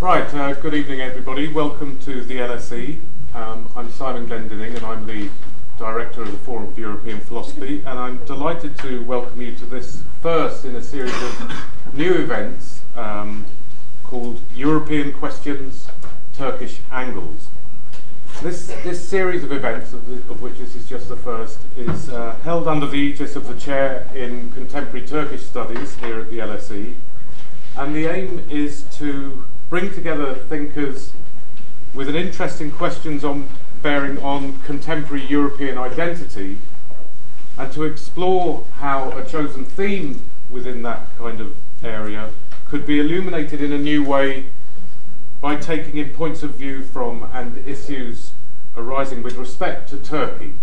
[0.00, 1.48] Right, uh, good evening everybody.
[1.48, 3.00] Welcome to the LSE.
[3.34, 5.28] Um, I'm Simon Glendinning and I'm the
[5.76, 10.04] Director of the Forum for European Philosophy and I'm delighted to welcome you to this
[10.22, 13.44] first in a series of new events um,
[14.04, 15.88] called European Questions,
[16.32, 17.48] Turkish Angles.
[18.40, 22.08] This, this series of events, of, the, of which this is just the first, is
[22.08, 26.38] uh, held under the aegis of the Chair in Contemporary Turkish Studies here at the
[26.38, 26.94] LSE
[27.76, 31.12] and the aim is to bring together thinkers
[31.92, 33.48] with an interest in questions on
[33.82, 36.58] bearing on contemporary European identity
[37.56, 42.30] and to explore how a chosen theme within that kind of area
[42.66, 44.46] could be illuminated in a new way
[45.40, 48.32] by taking in points of view from and issues
[48.76, 50.54] arising with respect to Turkey.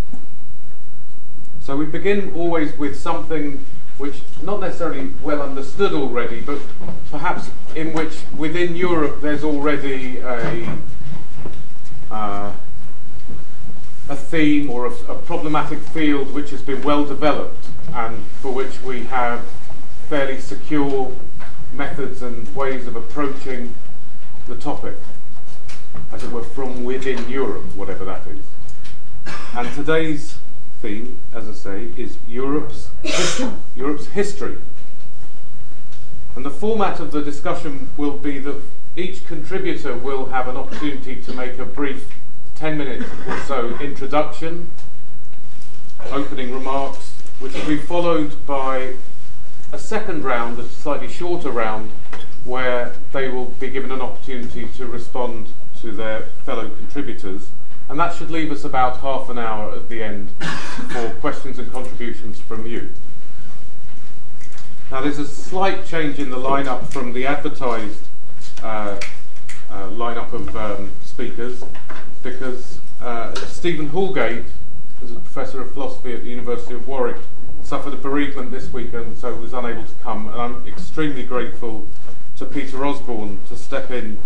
[1.59, 3.65] So we begin always with something
[3.97, 6.59] which not necessarily well understood already, but
[7.09, 10.77] perhaps in which within Europe there's already a
[12.11, 12.53] uh,
[14.07, 18.79] a theme or a, a, problematic field which has been well developed and for which
[18.83, 19.43] we have
[20.07, 21.11] fairly secure
[21.73, 23.73] methods and ways of approaching
[24.47, 24.95] the topic,
[26.11, 28.45] as it were, from within Europe, whatever that is.
[29.55, 30.37] And today's
[30.85, 33.49] theme, as I say, is Europe's history.
[33.75, 34.57] Europe's history.
[36.35, 38.61] And the format of the discussion will be that
[38.95, 42.07] each contributor will have an opportunity to make a brief
[42.53, 44.69] 10 minute or so introduction,
[46.11, 48.93] opening remarks, which will be followed by
[49.73, 51.89] a second round, a slightly shorter round,
[52.43, 55.47] where they will be given an opportunity to respond
[55.81, 57.49] to their fellow contributors.
[57.87, 60.29] And that should leave us about half an hour at the end
[60.91, 62.91] for questions and contributions from you.
[64.91, 68.07] Now, there's a slight change in the lineup from the advertised
[68.63, 68.99] uh,
[69.69, 71.63] uh, lineup of um, speakers
[72.23, 74.45] because uh, Stephen Houlgate,
[74.99, 77.17] who's a professor of philosophy at the University of Warwick,
[77.63, 80.27] suffered a bereavement this week and so was unable to come.
[80.27, 81.87] And I'm extremely grateful
[82.37, 84.19] to Peter Osborne to step in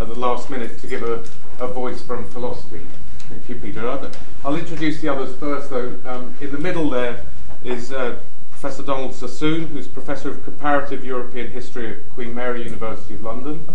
[0.00, 1.22] at the last minute to give a,
[1.60, 2.80] a voice from philosophy.
[3.28, 4.10] Thank you, Peter.
[4.44, 5.98] I'll introduce the others first, though.
[6.06, 7.22] Um, in the middle there
[7.62, 8.18] is uh,
[8.50, 13.66] Professor Donald Sassoon, who's Professor of Comparative European History at Queen Mary University of London.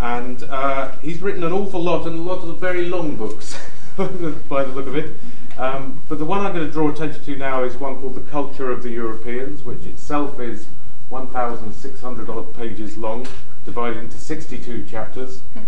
[0.00, 3.58] And uh, he's written an awful lot, and a lot of very long books,
[3.96, 5.16] by the look of it.
[5.58, 8.22] Um, but the one I'm going to draw attention to now is one called The
[8.22, 10.66] Culture of the Europeans, which itself is
[11.10, 13.26] 1,600 odd pages long,
[13.64, 15.42] divided into 62 chapters.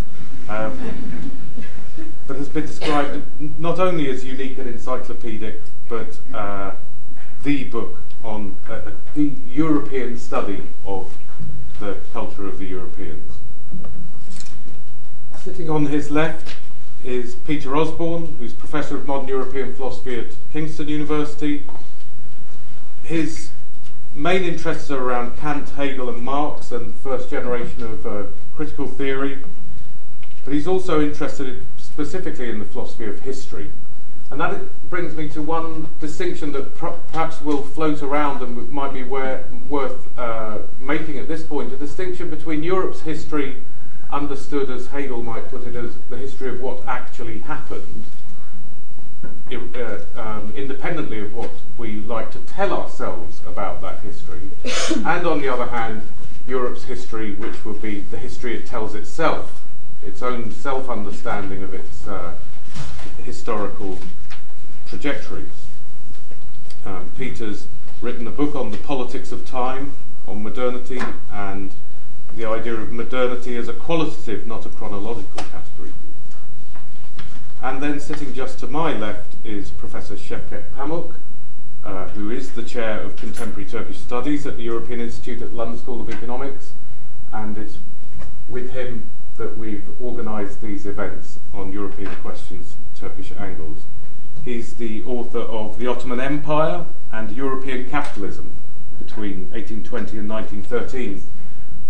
[0.48, 1.30] Um,
[2.26, 3.22] but has been described
[3.58, 6.72] not only as unique and encyclopedic, but uh,
[7.44, 11.16] the book on uh, uh, the European study of
[11.80, 13.34] the culture of the Europeans.
[15.38, 16.56] Sitting on his left
[17.04, 21.64] is Peter Osborne, who's Professor of Modern European Philosophy at Kingston University.
[23.02, 23.51] His
[24.14, 28.24] main interests are around Kant, Hegel, and Marx, and first generation of uh,
[28.54, 29.42] critical theory.
[30.44, 33.70] But he's also interested specifically in the philosophy of history.
[34.30, 38.94] And that brings me to one distinction that pr- perhaps will float around and might
[38.94, 43.62] be where, worth uh, making at this point a distinction between Europe's history,
[44.10, 48.04] understood as Hegel might put it as the history of what actually happened,
[49.24, 54.50] uh, um, independently of what we like to tell ourselves about that history,
[55.06, 56.02] and on the other hand,
[56.46, 59.62] Europe's history, which would be the history it tells itself
[60.02, 62.34] its own self understanding of its uh,
[63.24, 63.98] historical
[64.86, 65.66] trajectories.
[66.84, 67.68] Um, Peter's
[68.00, 69.94] written a book on the politics of time,
[70.26, 71.00] on modernity,
[71.30, 71.72] and
[72.34, 75.92] the idea of modernity as a qualitative, not a chronological category.
[77.62, 81.14] And then sitting just to my left is Professor Şevket Pamuk,
[81.84, 85.78] uh, who is the chair of contemporary Turkish studies at the European Institute at London
[85.78, 86.72] School of Economics,
[87.32, 87.78] and it's
[88.48, 93.84] with him that we've organised these events on European questions, Turkish angles.
[94.44, 98.50] He's the author of The Ottoman Empire and European Capitalism
[98.98, 101.22] between 1820 and 1913,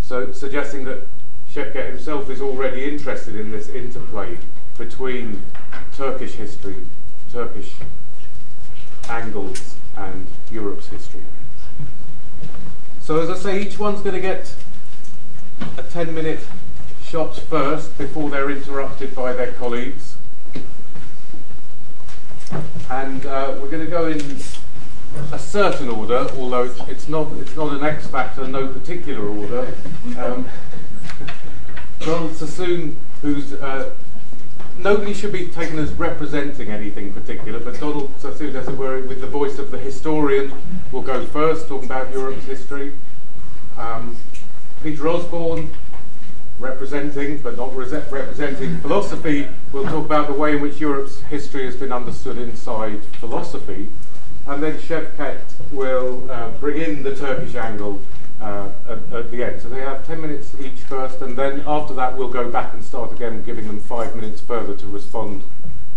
[0.03, 1.07] so suggesting that
[1.51, 4.37] Şevket himself is already interested in this interplay
[4.79, 5.43] between
[5.97, 6.77] Turkish history,
[7.31, 7.75] Turkish
[9.09, 11.23] angles, and Europe's history.
[13.01, 14.55] So, as I say, each one's going to get
[15.77, 16.41] a 10 minute
[17.05, 20.17] shot first before they're interrupted by their colleagues.
[22.91, 24.21] And uh, we're going to go in
[25.33, 29.75] a certain order, although it's, not, it's not an X factor, no particular order.
[30.19, 30.47] Um,
[32.01, 33.91] Donald Sassoon, who's uh,
[34.83, 39.21] nobody should be taken as representing anything particular, but Donald Sassoon, as it were, with
[39.21, 40.53] the voice of the historian,
[40.91, 42.93] will go first, talking about Europe's history.
[43.79, 44.17] Um,
[44.83, 45.71] Peter Osborne,
[46.59, 51.77] representing, but not representing philosophy, will talk about the way in which Europe's history has
[51.77, 53.89] been understood inside philosophy.
[54.47, 55.41] And then Şevket
[55.71, 58.01] will uh, bring in the Turkish angle
[58.43, 59.63] uh, at, at, the end.
[59.63, 62.85] So they have 10 minutes each first, and then after that we'll go back and
[62.85, 65.45] start again, giving them five minutes further to respond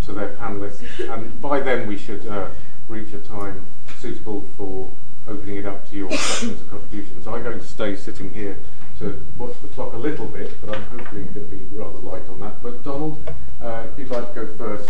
[0.04, 0.84] to their panelists.
[1.12, 2.50] And by then we should uh,
[2.88, 3.66] reach a time
[4.00, 4.92] suitable for
[5.28, 7.28] opening it up to your questions and contributions.
[7.28, 8.58] I'm going to stay sitting here
[9.00, 12.28] to watch the clock a little bit, but I'm hopefully going to be rather light
[12.30, 12.62] on that.
[12.62, 13.20] But Donald,
[13.60, 14.90] uh, if you'd like to go first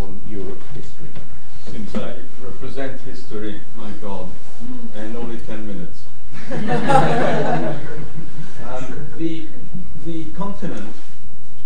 [0.00, 1.08] on Europe history.
[1.66, 4.30] Since I represent history, my God,
[4.94, 6.07] and only 10 minutes.
[8.64, 9.48] Um, the,
[10.04, 10.94] the continent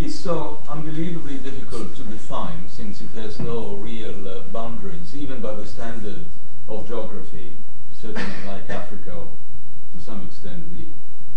[0.01, 5.55] is so unbelievably difficult to define since it has no real uh, boundaries, even by
[5.55, 6.25] the standard
[6.69, 7.53] of geography,
[7.93, 9.27] certainly like Africa,
[9.95, 10.87] to some extent the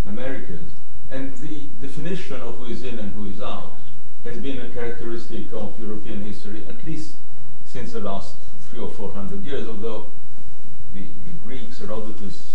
[0.10, 0.71] Americas.
[1.12, 3.75] And the definition of who is in and who is out
[4.24, 7.18] has been a characteristic of European history, at least
[7.66, 8.38] since the last
[8.69, 10.12] three or four hundred years, although
[10.94, 12.55] the, the Greeks, Herodotus,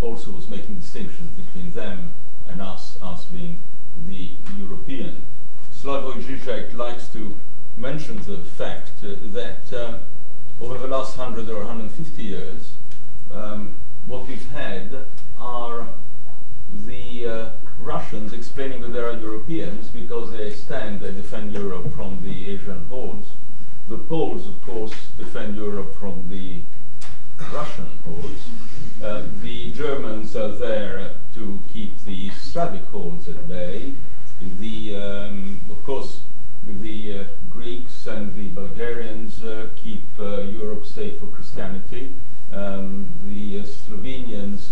[0.00, 2.12] also was making distinctions between them
[2.48, 3.58] and us, us being
[4.06, 5.24] the European.
[5.72, 7.38] Slavoj Žižek likes to
[7.76, 10.00] mention the fact uh, that um,
[10.60, 12.72] over the last 100 or 150 years,
[13.32, 13.76] um,
[14.06, 15.06] what we've had
[15.38, 15.88] are
[16.86, 22.22] the uh, Russians explaining that they are Europeans because they stand, they defend Europe from
[22.22, 23.28] the Asian hordes.
[23.88, 26.62] The Poles, of course, defend Europe from the
[27.52, 28.48] Russian hordes.
[29.02, 33.92] Uh, the Germans are there to keep the Slavic hordes at bay.
[34.58, 36.20] The, um, of course,
[36.66, 42.14] the uh, Greeks and the Bulgarians uh, keep uh, Europe safe for Christianity.
[42.52, 44.70] Um, the uh, Slovenians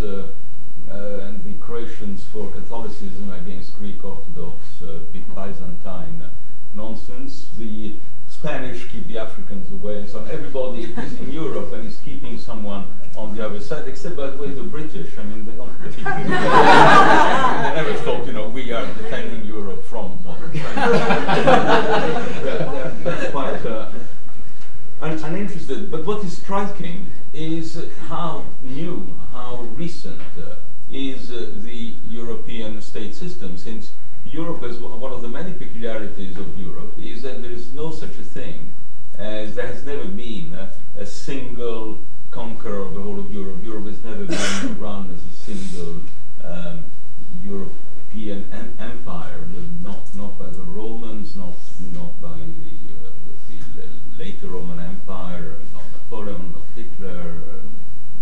[0.88, 4.82] and the Croatians for Catholicism against Greek Orthodox,
[5.12, 6.25] big Byzantine
[6.75, 7.49] nonsense.
[7.56, 7.96] The
[8.44, 10.31] Spanish keep the Africans away and so on.
[10.31, 12.87] Everybody is in Europe and is keeping someone
[13.17, 15.17] on the other side, except by the way the British.
[15.17, 16.25] I mean, they don't particularly.
[16.25, 20.38] they never thought, you know, we are defending Europe from what?
[23.02, 23.91] that's quite uh,
[25.00, 25.90] un uninterested.
[25.90, 30.56] But what is striking is how new, how recent uh,
[30.93, 33.93] is uh, the European state system, since
[34.32, 38.17] Europe is one of the many peculiarities of Europe is that there is no such
[38.19, 38.73] a thing
[39.19, 41.99] as there has never been a, a single
[42.31, 43.56] conqueror of the whole of Europe.
[43.62, 46.03] Europe has never been run as a single
[46.43, 46.85] um,
[47.44, 49.47] European em empire,
[49.82, 51.55] not not by the Romans, not
[51.93, 52.75] not by the,
[53.06, 53.11] uh,
[53.76, 57.41] the, later Roman Empire, not Napoleon, not Hitler,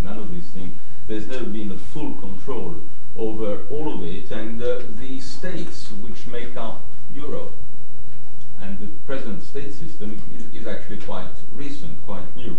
[0.03, 0.75] none of these things.
[1.07, 2.83] There's never been a full control
[3.17, 6.83] over all of it, and uh, the states which make up
[7.15, 7.53] Europe
[8.61, 12.57] and the present state system is, is actually quite recent, quite new.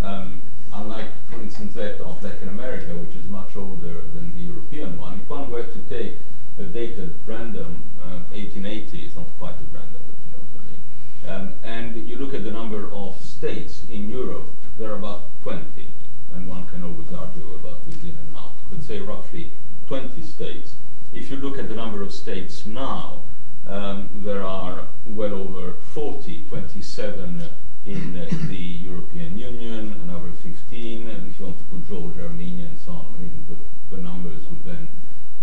[0.00, 0.42] Um,
[0.72, 5.20] unlike, for instance, that of Latin America, which is much older than the European one.
[5.20, 6.16] If one were to take
[6.58, 11.34] a date at random, uh, 1880, it's not quite at random, but you know what
[11.34, 11.52] I mean.
[11.52, 15.88] Um, and you look at the number of states in Europe, there are about 20,
[16.34, 19.50] and one can always argue about who's in and out, but say roughly
[19.90, 20.74] 20 states.
[21.12, 23.22] If you look at the number of states now,
[23.66, 27.42] um, there are well over 40, 27
[27.86, 28.14] in
[28.46, 32.92] the European Union, another 15, and if you want to put Georgia, Armenia, and so
[32.92, 34.88] on, I mean, the, the numbers would then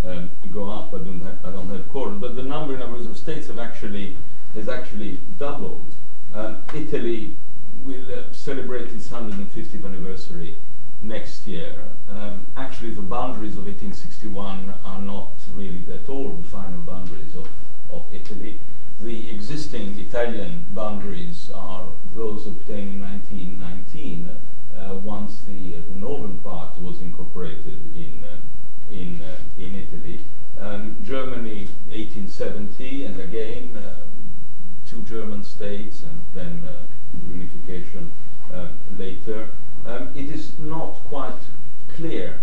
[0.05, 0.93] um, go up.
[0.93, 4.15] I don't have, I don't have but the number numbers of states have actually
[4.53, 5.93] has actually doubled.
[6.33, 7.35] Um, Italy
[7.83, 10.55] will uh, celebrate its 150th anniversary
[11.01, 11.73] next year.
[12.09, 17.47] Um, actually, the boundaries of 1861 are not really at all the final boundaries of,
[17.91, 18.59] of Italy.
[18.99, 21.85] The existing Italian boundaries are
[22.15, 24.31] those obtained in 1919,
[24.75, 30.21] uh, once the, uh, the, northern part was incorporated in, uh, in, uh, in Italy.
[30.59, 33.99] Um, Germany, 1870, and again, uh,
[34.89, 36.85] two German states, and then uh,
[37.29, 38.09] reunification
[38.97, 39.49] later
[39.87, 41.39] um, it is not quite
[41.87, 42.39] clear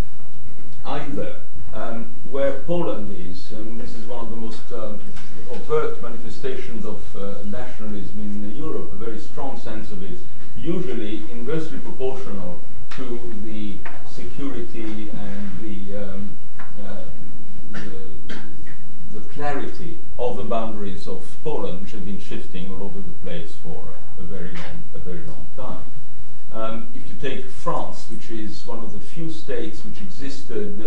[0.87, 1.37] either
[1.73, 4.93] um, where Poland is, this is one of the most uh,
[5.51, 10.19] overt manifestations of uh, nationalism in Europe, a very strong sense of it,
[10.57, 12.61] usually inversely proportional
[12.91, 13.77] to the
[14.09, 16.39] security and the, um,
[16.81, 17.03] uh,
[17.73, 18.37] the,
[19.13, 23.55] the clarity of the boundaries of Poland, which have been shifting all over the place
[23.63, 25.83] for a very long, a very long time.
[26.55, 30.79] Um, if you take France, which is one of the few states which existed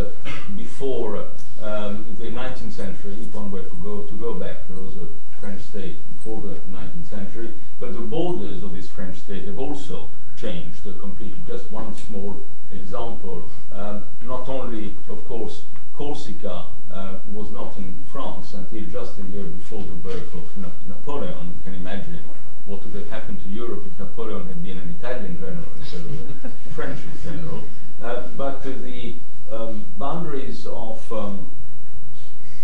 [0.55, 1.25] before
[1.61, 5.07] um, the 19th century, if one were to go to go back, there was a
[5.41, 10.09] French state before the 19th century, but the borders of this French state have also
[10.37, 11.37] changed completely.
[11.45, 13.43] Just one small example.
[13.73, 15.63] Um, not only, of course,
[15.95, 20.69] Corsica uh, was not in France until just a year before the birth of Na
[20.87, 21.47] Napoleon.
[21.47, 22.19] You can imagine
[22.67, 26.45] what would have happened to Europe if Napoleon had been an Italian general instead of
[26.45, 27.63] a French general.
[28.03, 29.15] Uh, but uh, the
[29.51, 31.49] um, boundaries of um,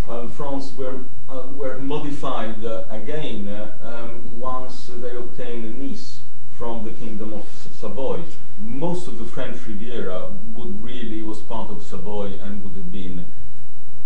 [0.08, 6.20] um, France were, uh, were modified uh, again uh, um, once they obtained Nice
[6.58, 8.20] from the Kingdom of Savoy.
[8.60, 13.26] Most of the French Riviera would really was part of Savoy and would have been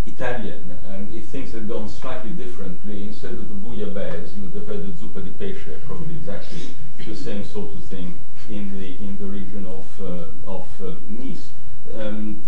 [0.06, 4.67] Italian, and if things had gone slightly differently, instead of the bouillabaisse, you would have
[4.67, 6.62] had the zuppa di pesce, probably exactly
[7.05, 8.17] the same sort of thing
[8.50, 11.50] in the in the region of uh, of uh, Nice.
[11.93, 12.41] Um,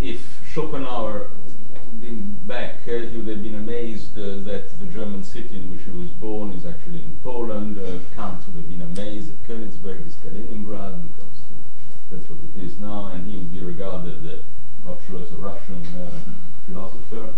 [0.00, 1.30] if Schopenhauer
[1.74, 5.70] had been back, uh, he would have been amazed uh, that the German city in
[5.70, 7.78] which he was born is actually in Poland.
[7.78, 11.38] Uh, Kant would have been amazed that Königsberg is Kaliningrad because
[12.10, 15.36] that's what it is now, and he would be regarded, uh, not sure as a
[15.36, 15.82] Russian
[16.66, 17.34] philosopher, but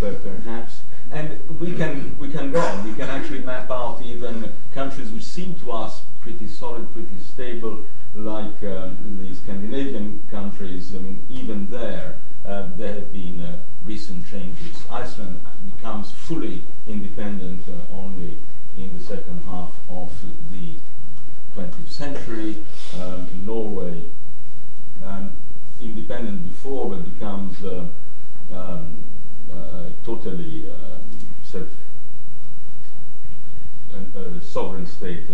[0.00, 0.80] perhaps.
[1.12, 2.84] And we can we can go on.
[2.84, 7.84] We can actually map out even countries which seem to us pretty solid, pretty stable,
[8.14, 10.94] like um, the Scandinavian countries.
[10.94, 12.16] I mean, even there,
[12.46, 14.84] uh, there have been uh, recent changes.
[14.90, 15.40] Iceland
[15.74, 18.38] becomes fully independent uh, only
[18.78, 20.12] in the second half of
[20.52, 20.74] the
[21.56, 22.62] 20th century.
[23.00, 24.04] Um, Norway,
[25.04, 25.32] um,
[25.80, 27.86] independent before, but becomes uh,
[28.52, 29.09] um, uh,
[30.16, 30.64] totally
[31.44, 31.68] self
[34.16, 35.26] a sovereign state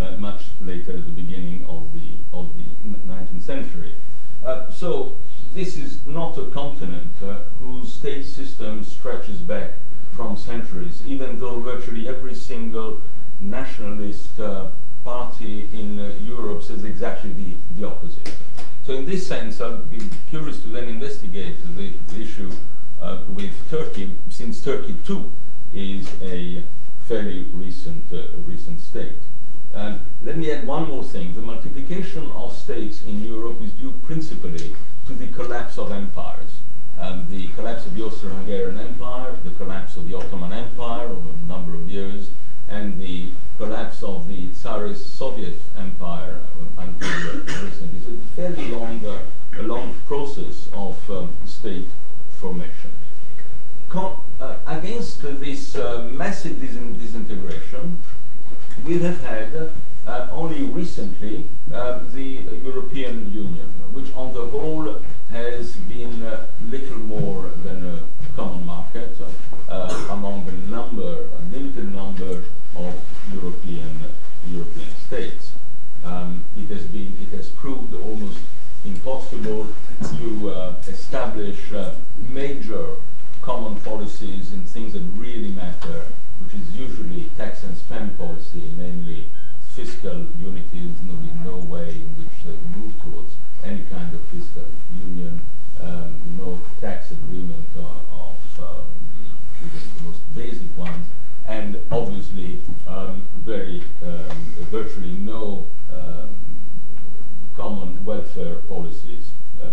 [0.00, 2.64] uh, much later at the beginning of the of the
[3.12, 3.92] 19th century.
[4.44, 5.16] Uh, so
[5.54, 9.72] this is not a continent uh, whose state system stretches back
[10.12, 13.00] from centuries, even though virtually every single
[13.40, 14.68] nationalist uh,
[15.04, 18.36] party in uh, Europe says exactly the, the opposite.
[18.84, 22.50] So in this sense, I'd be curious to then investigate the, the issue
[23.00, 25.32] uh, with Turkey, since Turkey too
[25.72, 26.62] is a
[27.06, 29.18] fairly recent, uh, recent state.
[29.74, 31.34] And let me add one more thing.
[31.34, 34.74] The multiplication of states in Europe is due principally
[35.06, 36.50] to the collapse of empires.
[36.98, 41.48] And the collapse of the Austro-Hungarian Empire, the collapse of the Ottoman Empire over a
[41.48, 42.30] number of years,
[42.68, 46.40] and the collapse of the Tsarist Soviet Empire
[46.76, 48.00] until recently.
[48.00, 49.18] So it's a fairly long, uh,
[49.58, 51.88] a long process of um, state
[52.40, 52.90] formation.
[53.88, 57.98] Con uh, against this uh, massive disintegration,
[58.84, 59.70] we have had
[60.06, 66.24] uh, only recently uh, the European Union, which on the whole has been
[66.70, 67.98] little more than a
[68.34, 69.16] common market
[70.08, 72.42] among a number, a limited number
[72.76, 72.94] of
[73.34, 74.00] European
[74.48, 75.52] European states.
[76.04, 78.38] Um, it has been, it has proved almost
[78.84, 79.68] impossible
[80.00, 81.94] to uh, establish uh,
[82.28, 82.94] major
[83.42, 86.04] common policies in things that really matter,
[86.42, 89.26] which is usually tax and spend policy, namely
[89.74, 90.86] fiscal unity.
[90.86, 91.14] There's no,
[91.44, 94.64] no way in which they move towards any kind of fiscal
[95.04, 95.40] union,
[95.80, 98.80] um, no tax agreement uh, of uh,
[99.60, 101.06] the, the most basic ones,
[101.46, 106.36] and obviously um, very um, virtually no um,
[107.56, 109.29] common welfare policies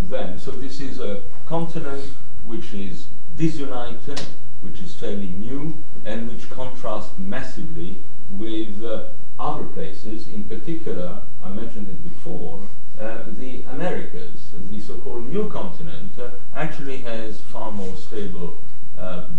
[0.10, 0.40] then.
[0.40, 2.04] So this is a continent
[2.46, 4.22] which is disunited,
[4.62, 7.98] which is fairly new, and which contrasts massively
[8.32, 9.06] with uh,
[9.40, 12.62] other places, in particular, I mentioned it before,
[13.00, 18.58] uh, the Americas, the so-called new continent, uh, actually has far more stable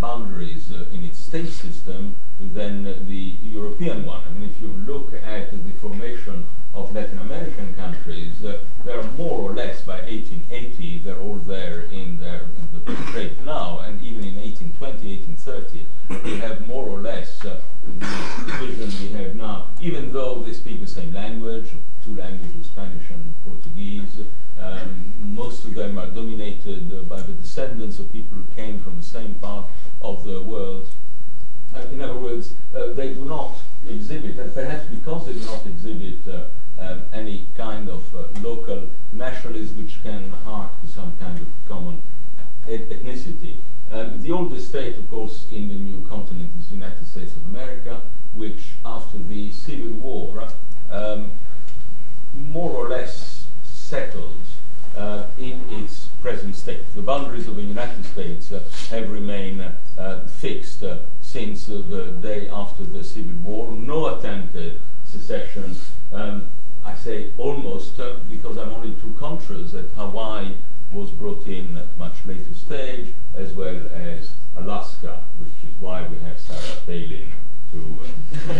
[0.00, 4.22] boundaries uh, in its state system than the European one.
[4.26, 9.02] I mean, if you look at the formation of Latin American countries, uh, they are
[9.12, 14.00] more or less by 1880, they're all there in their in the shape now, and
[14.02, 15.86] even in 1820, 1830,
[16.24, 18.06] we have more or less uh, the
[18.46, 21.70] division we have now, even though they speak the same language,
[22.04, 24.20] two languages, Spanish and Portuguese.
[24.60, 28.96] Um, most of them are dominated uh, by the descendants of people who came from
[28.96, 29.66] the same part
[30.02, 30.88] of the world.
[31.74, 33.54] Uh, in other words, uh, they do not
[33.88, 36.18] exhibit, and perhaps because they do not exhibit
[36.80, 38.02] um, any kind of
[38.42, 42.02] local nationalism which can hark to some kind of common
[42.66, 43.54] ethnicity.
[43.92, 47.44] Um, the oldest state, of course, in the new continent is the United States of
[47.46, 48.02] America,
[48.34, 50.48] which after the Civil War
[50.90, 51.32] um,
[52.34, 54.36] more or less settled
[54.98, 56.82] uh, in its present state.
[56.94, 59.64] The boundaries of the United States uh, have remained
[59.96, 63.72] uh, fixed uh, since the day after the Civil War.
[63.72, 65.76] No attempted secession.
[66.12, 66.48] Um,
[66.84, 67.96] I say almost
[68.30, 70.54] because I'm only two countries that Hawaii
[70.92, 76.18] was brought in at much later stage, as well as Alaska, which is why we
[76.20, 77.28] have Sarah Palin
[77.72, 77.98] to,
[78.48, 78.54] uh,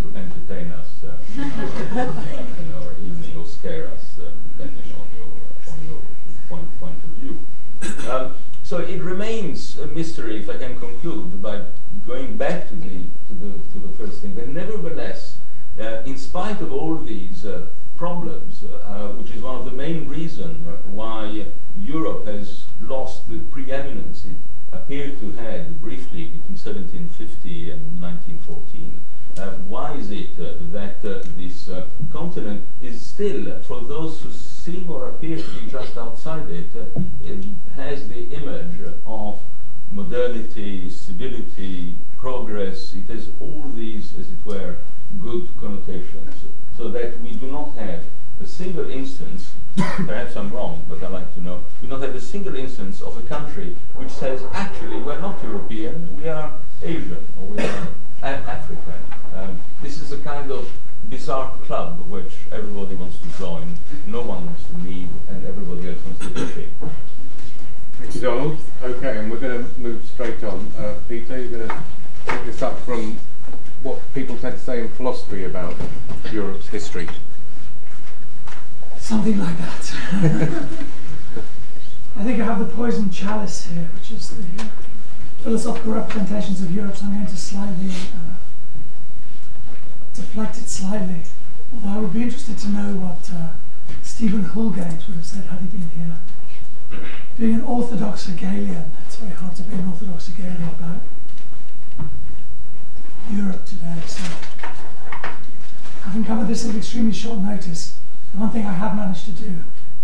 [0.00, 5.28] to entertain us uh, in our evening or scare us, uh, depending on your,
[5.72, 6.00] on your
[6.48, 7.38] point, point of view.
[8.08, 11.62] Um, so it remains a mystery, if I can conclude, by
[12.06, 14.34] going back to the, to the, to the first thing.
[14.34, 15.38] But nevertheless,
[15.80, 20.08] uh, in spite of all these uh, problems, uh, which is one of the main
[20.08, 21.46] reasons why
[21.78, 24.36] Europe has lost the preeminence it
[24.72, 29.00] appeared to have briefly between 1750 and 1914.
[29.38, 34.30] Uh, why is it uh, that uh, this uh, continent is still, for those who
[34.88, 37.44] or appear to be just outside it, uh, it
[37.76, 39.38] has the image of
[39.92, 42.92] modernity, civility, progress.
[42.94, 44.76] It has all these, as it were,
[45.22, 46.34] good connotations,
[46.76, 48.02] so that we do not have
[48.40, 52.16] a single instance, perhaps I'm wrong, but I'd like to know, we do not have
[52.16, 57.24] a single instance of a country which says, actually, we're not European, we are Asian,
[57.40, 57.88] or we are
[58.20, 59.00] African.
[59.32, 60.68] Um, this is a kind of
[61.08, 65.98] bizarre club which everybody wants to join, no one wants to leave, and everybody else
[66.04, 66.68] wants to be
[67.98, 68.58] Thank you, Donald.
[68.82, 70.70] Okay, and we're going to move straight on.
[70.78, 71.82] Uh, Peter, you're going to
[72.26, 73.18] pick this up from
[73.82, 75.74] what people tend to say in philosophy about
[76.30, 77.08] Europe's history.
[78.98, 79.94] Something like that.
[82.16, 84.66] I think I have the poison chalice here, which is the uh,
[85.42, 88.34] philosophical representations of Europe, so I'm going to slightly uh,
[90.16, 91.22] deflect it slightly.
[91.72, 93.52] Although I would be interested to know what uh,
[94.02, 96.16] Stephen Houlgate would have said had he been here.
[97.38, 101.00] Being an Orthodox Hegelian, it's very hard to be an Orthodox Hegelian about
[103.30, 104.00] Europe today.
[104.06, 104.22] So,
[106.02, 107.98] having covered this at extremely short notice,
[108.32, 109.56] the one thing I have managed to do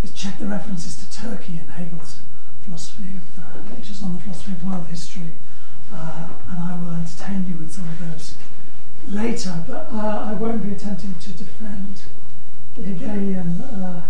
[0.03, 2.21] is check the references to Turkey in Hegel's
[2.65, 5.33] philosophy of uh, lectures on the philosophy of world history,
[5.93, 8.35] uh, and I will entertain you with some of those
[9.09, 9.65] later.
[9.67, 12.03] But uh, I won't be attempting to defend
[12.75, 14.03] the Hegelian uh,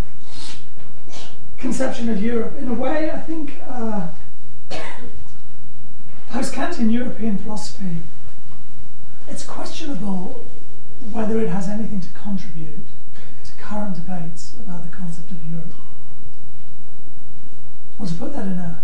[1.58, 2.56] conception of Europe.
[2.58, 4.08] In a way, I think uh,
[6.28, 7.98] post-Kantian European philosophy
[9.28, 10.44] it's questionable
[11.10, 12.86] whether it has anything to contribute
[13.44, 15.74] to current debates about the concept of Europe.
[17.98, 18.82] Or to put that in a,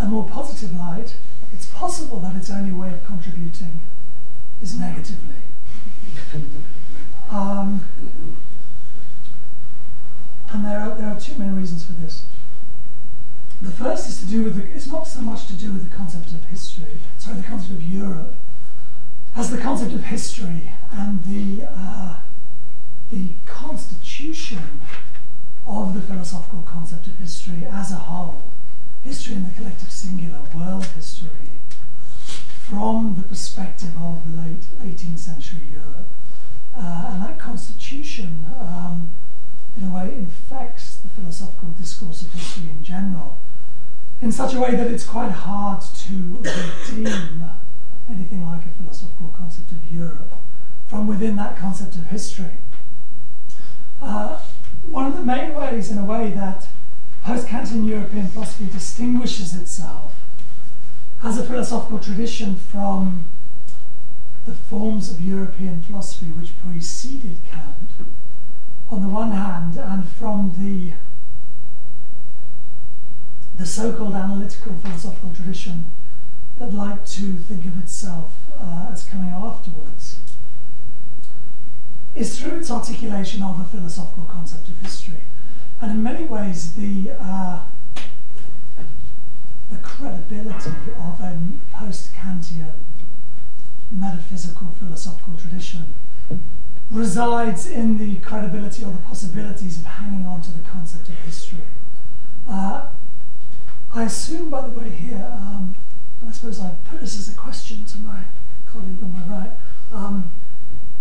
[0.00, 1.16] a more positive light,
[1.52, 3.80] it's possible that its only way of contributing
[4.60, 5.34] is negatively.
[7.30, 7.84] um,
[10.50, 12.26] and there are, there are two main reasons for this.
[13.60, 15.96] The first is to do with the, it's not so much to do with the
[15.96, 18.36] concept of history, sorry, the concept of Europe,
[19.36, 22.16] as the concept of history and the, uh,
[23.10, 24.80] the constitution
[25.66, 28.52] of the philosophical concept of history as a whole,
[29.02, 31.30] history in the collective singular, world history,
[32.68, 36.08] from the perspective of late 18th century Europe.
[36.76, 39.08] Uh, and that constitution, um,
[39.76, 43.38] in a way, infects the philosophical discourse of history in general
[44.20, 47.44] in such a way that it's quite hard to redeem
[48.08, 50.32] anything like a philosophical concept of Europe
[50.86, 52.58] from within that concept of history.
[54.00, 54.38] Uh,
[54.88, 56.68] one of the main ways, in a way, that
[57.22, 60.14] post Kantian European philosophy distinguishes itself
[61.24, 63.24] as a philosophical tradition from
[64.44, 67.88] the forms of European philosophy which preceded Kant,
[68.90, 70.92] on the one hand, and from the
[73.56, 75.84] the so-called analytical philosophical tradition
[76.58, 80.18] that like to think of itself uh, as coming afterwards
[82.14, 85.20] is through its articulation of a philosophical concept of history.
[85.80, 87.60] And in many ways, the, uh,
[89.70, 91.38] the credibility of a
[91.72, 92.72] post-Kantian
[93.90, 95.94] metaphysical philosophical tradition
[96.90, 101.64] resides in the credibility or the possibilities of hanging on to the concept of history.
[102.48, 102.88] Uh,
[103.92, 105.74] I assume, by the way, here, um,
[106.26, 108.24] I suppose I put this as a question to my
[108.66, 109.50] colleague on my right.
[109.92, 110.30] Um,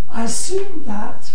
[0.10, 1.32] I assume that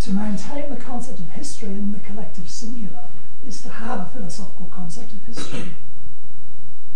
[0.00, 3.04] to maintain the concept of history in the collective singular
[3.46, 5.70] is to have a philosophical concept of history.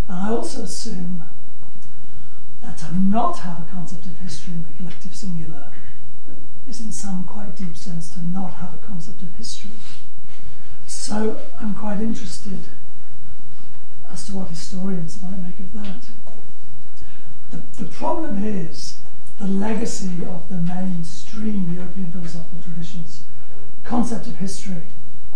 [0.09, 1.23] And I also assume
[2.63, 5.71] that to not have a concept of history in the collective singular
[6.67, 9.71] is in some quite deep sense to not have a concept of history.
[10.87, 12.61] So I'm quite interested
[14.11, 16.09] as to what historians might make of that.
[17.51, 18.99] The, the problem is
[19.39, 23.25] the legacy of the mainstream European philosophical traditions
[23.85, 24.83] concept of history.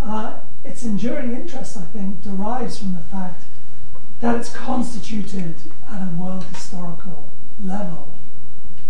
[0.00, 3.44] Uh, its enduring interest, I think, derives from the fact
[4.22, 5.56] that it's constituted
[5.90, 7.28] at a world historical
[7.61, 8.16] level.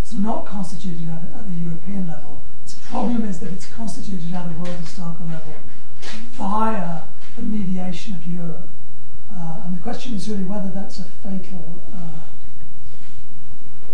[0.02, 2.42] It's not constituted at a, at a European level.
[2.62, 5.54] Its problem is that it's constituted at a world historical level
[6.32, 7.00] via
[7.34, 8.68] the mediation of Europe.
[9.34, 12.20] Uh, and the question is really whether that's a fatal uh,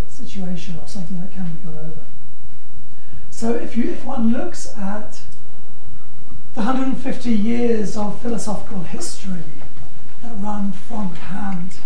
[0.09, 2.05] situation or something that can be got over.
[3.31, 5.21] So if, you, if one looks at
[6.55, 9.45] the 150 years of philosophical history
[10.23, 11.81] that run from Kant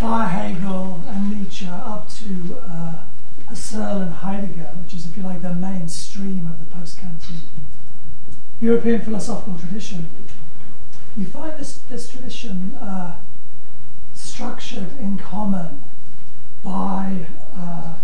[0.00, 2.94] via Hegel and Nietzsche up to uh,
[3.50, 7.40] Husserl and Heidegger, which is, if you like, the mainstream of the post-Kantian
[8.60, 10.08] European philosophical tradition,
[11.16, 13.16] you find this, this tradition uh,
[14.14, 15.82] structured in common
[16.64, 17.94] by uh,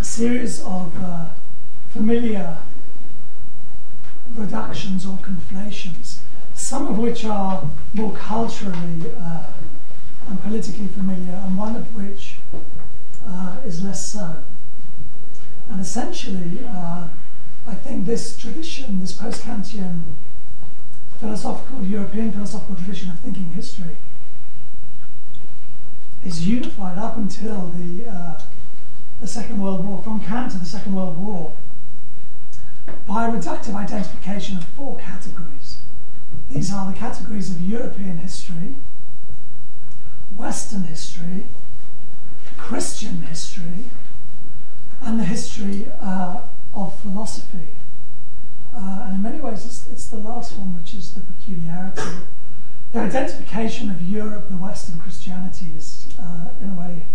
[0.00, 1.28] a series of uh,
[1.88, 2.58] familiar
[4.34, 6.22] reductions or conflations,
[6.64, 9.52] some of which are more culturally uh,
[10.28, 12.36] and politically familiar, and one of which
[13.26, 14.42] uh, is less so.
[15.68, 17.08] And essentially, uh,
[17.66, 20.04] I think this tradition, this post Kantian
[21.20, 23.98] philosophical, European philosophical tradition of thinking history,
[26.24, 28.40] is unified up until the, uh,
[29.20, 31.52] the Second World War, from Kant to the Second World War,
[33.06, 35.73] by a reductive identification of four categories.
[36.50, 38.76] These are the categories of European history,
[40.36, 41.46] Western history,
[42.56, 43.84] Christian history,
[45.00, 46.42] and the history uh,
[46.74, 47.68] of philosophy.
[48.74, 52.24] Uh, and in many ways, it's, it's, the last one which is the peculiarity.
[52.92, 57.06] The identification of Europe, the West, and Christianity is, uh, in a way,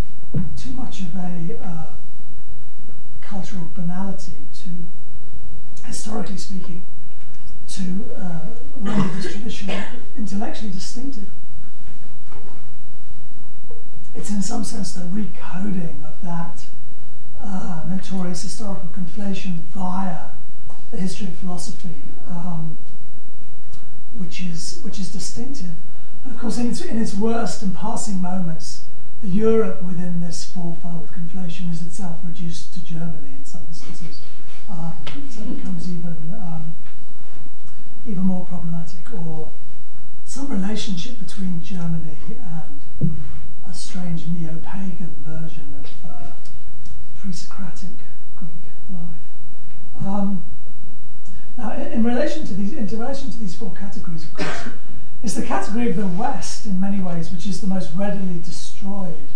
[0.56, 1.86] too much of a uh,
[3.22, 4.70] cultural banality to
[5.86, 6.84] historically speaking,
[7.80, 8.39] to uh,
[8.78, 9.72] render this tradition
[10.18, 11.30] intellectually distinctive.
[14.13, 16.65] It's in some sense the recoding of that
[17.42, 20.32] uh, notorious historical conflation via
[20.92, 21.96] the history of philosophy,
[22.28, 22.78] um,
[24.18, 25.72] which is which is distinctive.
[26.26, 28.84] And of course, in its, in its worst and passing moments,
[29.22, 34.20] the Europe within this fourfold conflation is itself reduced to Germany in some instances.
[34.70, 34.94] Um,
[35.30, 36.76] so it becomes even um,
[38.06, 39.50] even more problematic, or
[40.26, 43.16] some relationship between Germany and
[43.68, 46.32] a strange neo-pagan version of uh,
[47.20, 47.90] pre-Socratic
[48.36, 48.52] Greek
[48.92, 50.06] life.
[50.06, 50.44] Um,
[51.58, 54.70] now, in, in, relation to these, in relation to these four categories, of course,
[55.22, 59.28] it's the category of the West in many ways, which is the most readily destroyed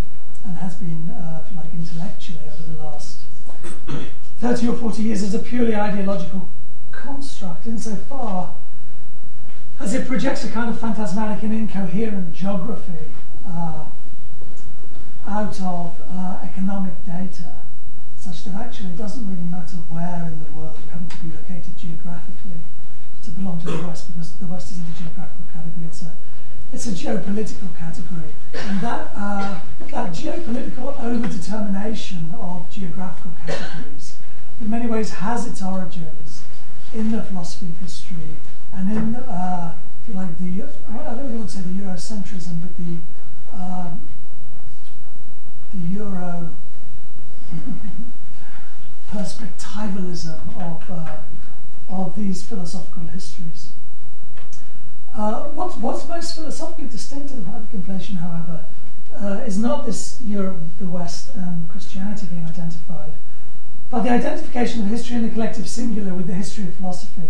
[0.46, 3.20] and has been, uh, like, intellectually over the last
[4.40, 6.50] 30 or 40 years as a purely ideological
[7.04, 8.56] construct insofar
[9.80, 13.12] as it projects a kind of phantasmatic and incoherent geography
[13.46, 13.86] uh,
[15.28, 17.56] out of uh, economic data,
[18.16, 21.36] such that actually it doesn't really matter where in the world you happen to be
[21.36, 22.60] located geographically
[23.24, 26.14] to belong to the West, because the West isn't a geographical category, it's a,
[26.72, 28.32] it's a geopolitical category.
[28.54, 29.60] And that, uh,
[29.92, 34.18] that geopolitical overdetermination of geographical categories
[34.62, 36.33] in many ways has its origins
[36.94, 38.38] in the philosophy of history
[38.72, 42.78] and in, uh, if you like, the, I don't want to say the Eurocentrism, but
[42.78, 42.98] the,
[43.56, 44.08] um,
[45.74, 46.54] the Euro
[49.10, 51.18] perspectivalism of, uh,
[51.90, 53.72] of these philosophical histories.
[55.16, 58.66] Uh, what, what's most philosophically distinctive about the conflation, however,
[59.16, 63.14] uh, is not this Europe, the West, and Christianity being identified,
[63.94, 67.30] but the identification of history in the collective singular with the history of philosophy.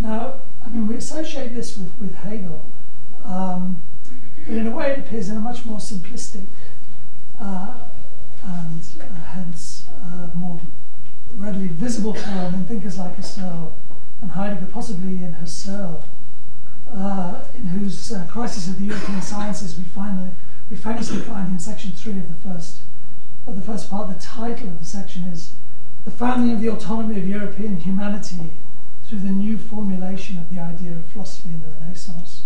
[0.00, 2.64] Now, I mean, we associate this with, with Hegel,
[3.26, 3.82] um,
[4.46, 6.46] but in a way it appears in a much more simplistic
[7.38, 7.74] uh,
[8.42, 10.58] and uh, hence uh, more
[11.36, 13.72] readily visible form in thinkers like Husserl
[14.22, 16.04] and Heidegger, possibly in Husserl,
[16.90, 20.30] uh, in whose uh, Crisis of the European Sciences we finally
[20.70, 22.78] we famously find in section three of the first
[23.46, 24.08] of the first part.
[24.08, 25.52] The title of the section is
[26.08, 28.50] the founding of the autonomy of European humanity
[29.06, 32.44] through the new formulation of the idea of philosophy in the Renaissance.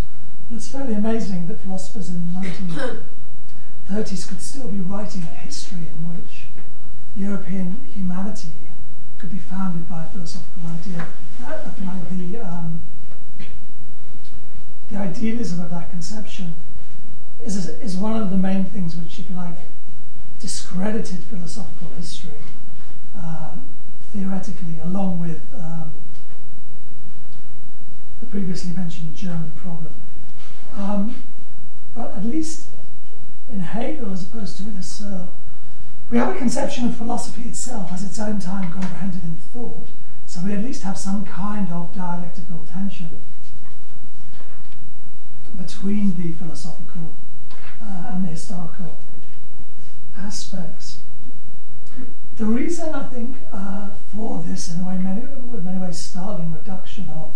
[0.51, 3.05] it's fairly amazing that philosophers in the
[3.89, 6.47] 1930s could still be writing a history in which
[7.15, 8.49] European humanity
[9.17, 11.07] could be founded by a philosophical idea.
[11.47, 12.81] I think the, um,
[14.91, 16.55] the idealism of that conception
[17.45, 19.59] is, is one of the main things which, if you like,
[20.41, 22.39] discredited philosophical history
[24.13, 25.93] theoretically, along with um,
[28.21, 29.95] the previously mentioned German problem.
[30.77, 31.23] Um,
[31.95, 32.69] but at least
[33.51, 35.29] in Hegel, as opposed to in Husserl,
[36.11, 39.89] we have a conception of philosophy itself as its own time comprehended in thought,
[40.27, 43.09] so we at least have some kind of dialectical tension
[45.57, 47.15] between the philosophical
[47.83, 48.99] uh, and the historical
[50.17, 50.92] aspects.
[52.37, 56.53] The reason I think uh, for this, in a way, many, in many ways, startling
[56.53, 57.35] reduction of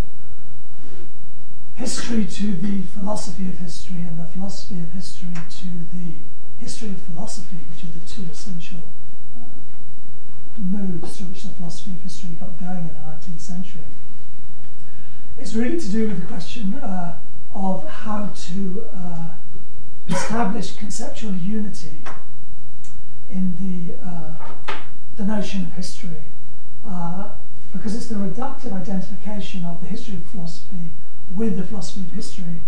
[1.75, 6.13] history to the philosophy of history and the philosophy of history to the
[6.57, 8.81] history of philosophy, which are the two essential
[10.57, 13.81] moves through which the philosophy of history got going in the 19th century,
[15.37, 17.19] is really to do with the question uh,
[17.53, 19.29] of how to uh,
[20.07, 22.01] establish conceptual unity
[23.29, 24.33] in the, uh,
[25.15, 26.23] the notion of history.
[26.85, 27.29] Uh,
[27.73, 30.91] because it's the reductive identification of the history of philosophy
[31.35, 32.61] with the philosophy of history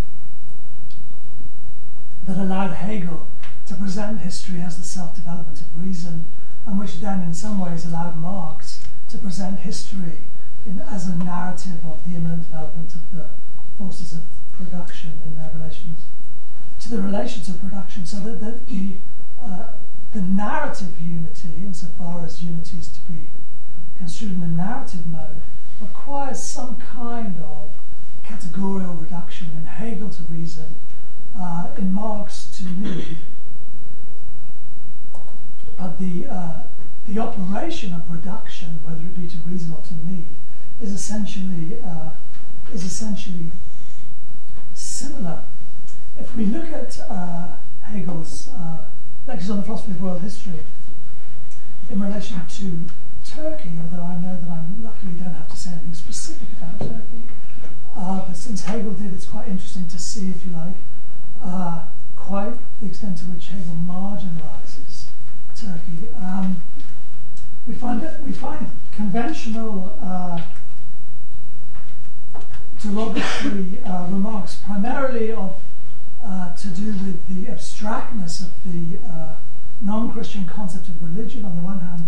[2.25, 3.27] that allowed Hegel
[3.65, 6.25] to present history as the self-development of reason,
[6.65, 10.19] and which then in some ways allowed Marx to present history
[10.65, 13.25] in, as a narrative of the imminent development of the
[13.77, 15.99] forces of production in their relations
[16.79, 18.97] to the relations of production, so that the, the,
[19.41, 19.67] uh,
[20.11, 23.29] the narrative unity, insofar as unity is to be
[23.97, 25.41] construed in a narrative mode,
[25.79, 27.69] requires some kind of
[28.23, 30.75] categorical reduction in Hegel to reason,
[31.37, 33.17] uh, in Marx to need.
[35.77, 36.63] But the, uh,
[37.07, 40.25] the operation of reduction, whether it be to reason or to need,
[40.81, 42.09] is essentially, uh,
[42.73, 43.51] is essentially
[44.73, 45.43] similar.
[46.17, 48.85] If we look at uh, Hegel's uh,
[49.29, 50.59] lectures on the philosophy of world history
[51.91, 52.81] in relation to
[53.23, 57.21] Turkey, although I know that I luckily don't have to say anything specific about Turkey,
[57.95, 60.73] uh, but since Hegel did, it's quite interesting to see, if you like,
[61.43, 61.83] uh,
[62.15, 65.09] quite the extent to which Hegel marginalizes
[65.55, 66.09] Turkey.
[66.15, 66.63] Um,
[67.67, 70.41] we find that we find conventional uh,
[72.81, 75.61] derogatory uh, remarks primarily of
[76.23, 79.33] uh, to do with the abstractness of the uh,
[79.81, 82.03] non-Christian concept of religion on the one hand,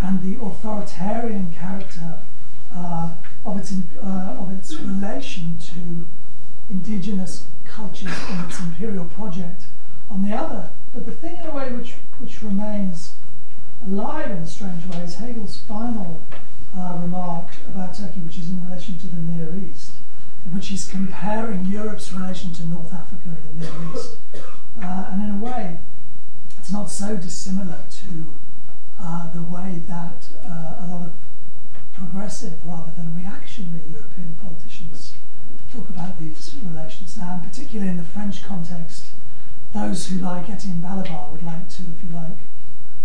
[0.00, 2.18] and the authoritarian character
[2.74, 3.10] uh,
[3.44, 6.06] of its uh, of its relation to
[6.70, 9.64] indigenous cultures in its imperial project
[10.08, 10.70] on the other.
[10.94, 13.14] But the thing in a way which which remains
[13.86, 16.20] alive in a strange way is Hegel's final
[16.76, 19.89] uh, remark about Turkey, which is in relation to the Near East,
[20.52, 24.16] which is comparing Europe's relation to North Africa and the Middle East.
[24.82, 25.78] Uh, and in a way,
[26.58, 28.34] it's not so dissimilar to
[29.00, 31.12] uh, the way that uh, a lot of
[31.92, 35.14] progressive rather than reactionary European politicians
[35.72, 39.12] talk about these relations now, and particularly in the French context,
[39.72, 42.38] those who, like Etienne Balibar, would like to, if you like,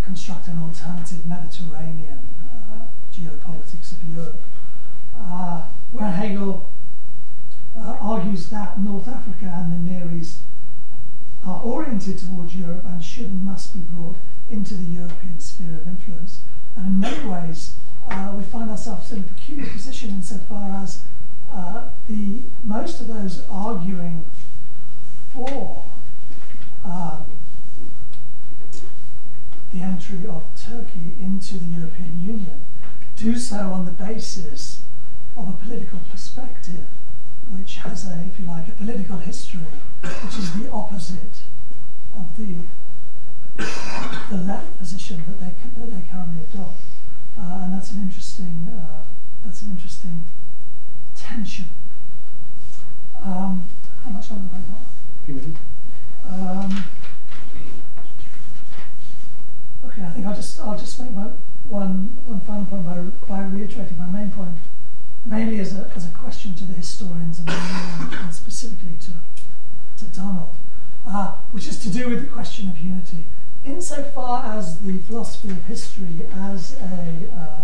[0.03, 2.19] construct an alternative Mediterranean
[2.51, 4.41] uh, geopolitics of Europe,
[5.17, 6.67] uh, where Hegel
[7.77, 10.41] uh, argues that North Africa and the Near East
[11.45, 14.17] are oriented towards Europe and should and must be brought
[14.49, 16.41] into the European sphere of influence.
[16.75, 17.75] And in many ways,
[18.09, 21.03] uh, we find ourselves in a peculiar position insofar as
[21.51, 24.25] uh, the most of those arguing
[25.31, 25.85] for
[26.83, 27.25] um,
[29.71, 32.61] the entry of Turkey into the European Union
[33.15, 34.83] do so on the basis
[35.37, 36.87] of a political perspective
[37.49, 39.59] which has a, if you like, a political history
[40.01, 41.43] which is the opposite
[42.15, 42.55] of the
[43.57, 46.81] the left position that they that they currently adopt,
[47.39, 49.03] uh, and that's an interesting uh,
[49.43, 50.23] that's an interesting
[51.15, 51.65] tension.
[53.23, 53.63] Um,
[54.03, 54.81] how much longer have I got?
[54.81, 55.59] A few minutes.
[56.27, 56.83] Um,
[59.85, 61.29] okay, I think I'll just I'll just make my
[61.69, 64.55] one one final point by by reiterating my main point,
[65.25, 69.11] mainly as a as a question to the historians and, and specifically to
[69.97, 70.49] to Donald,
[71.07, 73.25] uh, which is to do with the question of unity.
[73.63, 77.61] Insofar as the philosophy of history as a uh,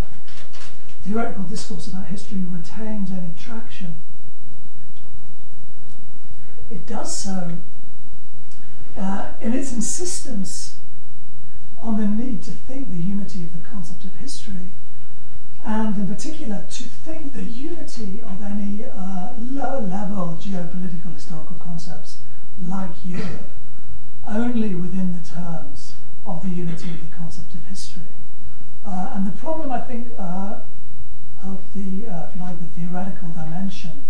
[1.03, 3.93] theoretical discourse about history retains any traction,
[6.71, 7.57] it does so
[8.97, 10.77] uh, in its insistence
[11.81, 14.69] on the need to think the unity of the concept of history,
[15.63, 22.19] and in particular to think the unity of any uh, low level geopolitical historical concepts
[22.67, 23.49] like Europe
[24.27, 25.95] only within the terms
[26.25, 28.03] of the unity of the concept of history.
[28.85, 30.59] Uh, and the problem, I think, uh,
[31.43, 34.03] of the, uh, if you like, the theoretical dimension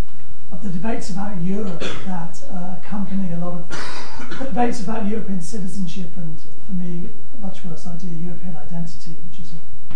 [0.51, 6.11] of the debates about Europe that uh, accompany a lot of debates about European citizenship
[6.17, 7.09] and, for me,
[7.41, 9.95] much worse idea, European identity, which is a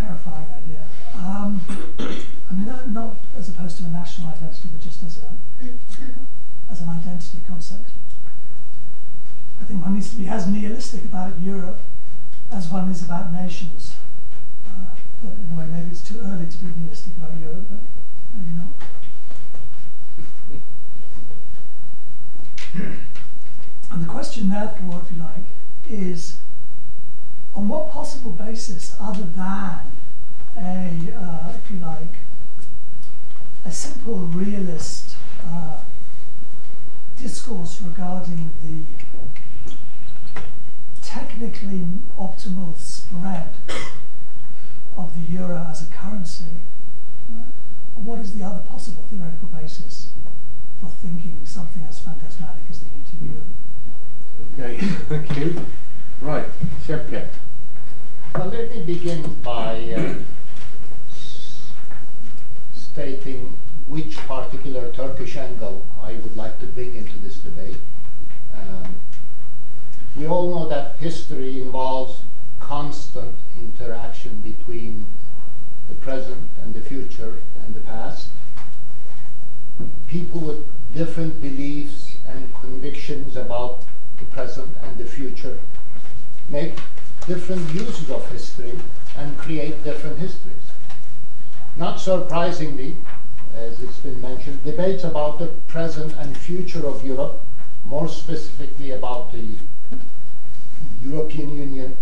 [0.00, 0.84] terrifying idea.
[1.14, 1.60] Um,
[1.98, 5.36] I mean, not as opposed to a national identity, but just as a
[6.70, 7.90] as an identity concept.
[9.60, 11.80] I think one needs to be as nihilistic about Europe
[12.50, 13.96] as one is about nations.
[14.66, 17.80] Uh, but in a way, maybe it's too early to be nihilistic about Europe, but
[18.34, 18.72] maybe not.
[23.90, 25.44] and the question, therefore, if you like,
[25.88, 26.38] is
[27.54, 29.80] on what possible basis, other than
[30.56, 32.14] a, uh, if you like,
[33.64, 35.80] a simple realist uh,
[37.20, 39.72] discourse regarding the
[41.02, 41.86] technically
[42.18, 43.52] optimal spread
[44.96, 46.44] of the euro as a currency,
[47.94, 50.12] what is the other possible theoretical basis
[50.80, 54.78] for thinking something as phantasmatic as the unity of Europe?
[54.78, 55.66] Okay, thank you.
[56.20, 56.44] Right,
[56.86, 57.30] Şevket.
[58.34, 60.14] Well, let me begin by uh,
[62.74, 63.56] stating
[63.88, 67.80] which particular Turkish angle I would like to bring into this debate.
[68.54, 68.96] Um,
[70.14, 72.20] we all know that history involves
[72.58, 75.06] constant interaction between
[75.88, 78.28] the present and the future and the past.
[80.06, 83.84] People with different beliefs and convictions about
[84.18, 85.58] the present and the future
[86.50, 86.74] make
[87.26, 88.78] different uses of history
[89.16, 90.56] and create different histories.
[91.76, 92.96] Not surprisingly,
[93.54, 97.40] as it's been mentioned, debates about the present and future of Europe,
[97.84, 99.56] more specifically about the
[101.00, 101.96] European Union,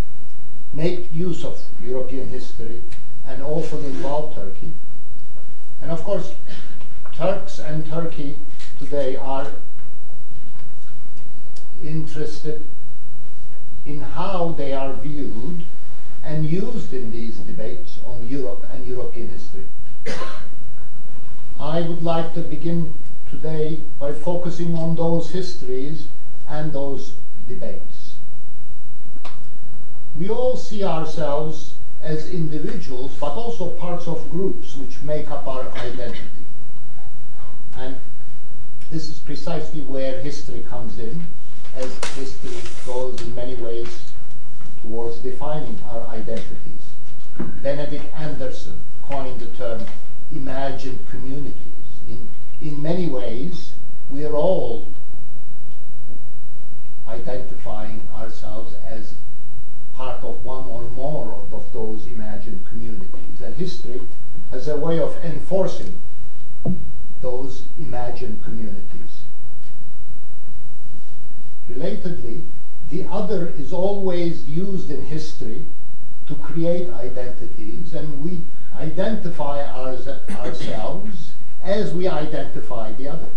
[0.72, 2.82] make use of European history
[3.26, 4.72] and often involve Turkey.
[5.82, 6.34] And of course,
[7.14, 8.37] Turks and Turkey
[8.78, 9.52] today are
[11.82, 12.64] interested
[13.88, 15.64] in how they are viewed
[16.22, 19.66] and used in these debates on Europe and European history.
[21.59, 22.94] I would like to begin
[23.31, 26.09] today by focusing on those histories
[26.46, 27.14] and those
[27.46, 28.16] debates.
[30.18, 35.70] We all see ourselves as individuals, but also parts of groups which make up our
[35.70, 36.46] identity.
[37.77, 37.98] And
[38.90, 41.24] this is precisely where history comes in
[41.76, 44.12] as history goes in many ways
[44.83, 46.92] towards defining our identities.
[47.62, 49.85] Benedict Anderson coined the term
[50.33, 51.54] imagined communities.
[52.09, 52.28] In,
[52.61, 53.72] in many ways,
[54.11, 54.88] we are all
[57.07, 59.14] identifying ourselves as
[59.94, 63.40] part of one or more of, those imagined communities.
[63.44, 64.00] And history
[64.50, 66.00] has a way of enforcing
[67.20, 69.08] those imagined communities.
[71.68, 72.44] Relatedly,
[72.90, 75.66] the other is always used in history
[76.26, 78.40] to create identities, and we
[78.74, 83.28] identify ours, ourselves as we identify the other.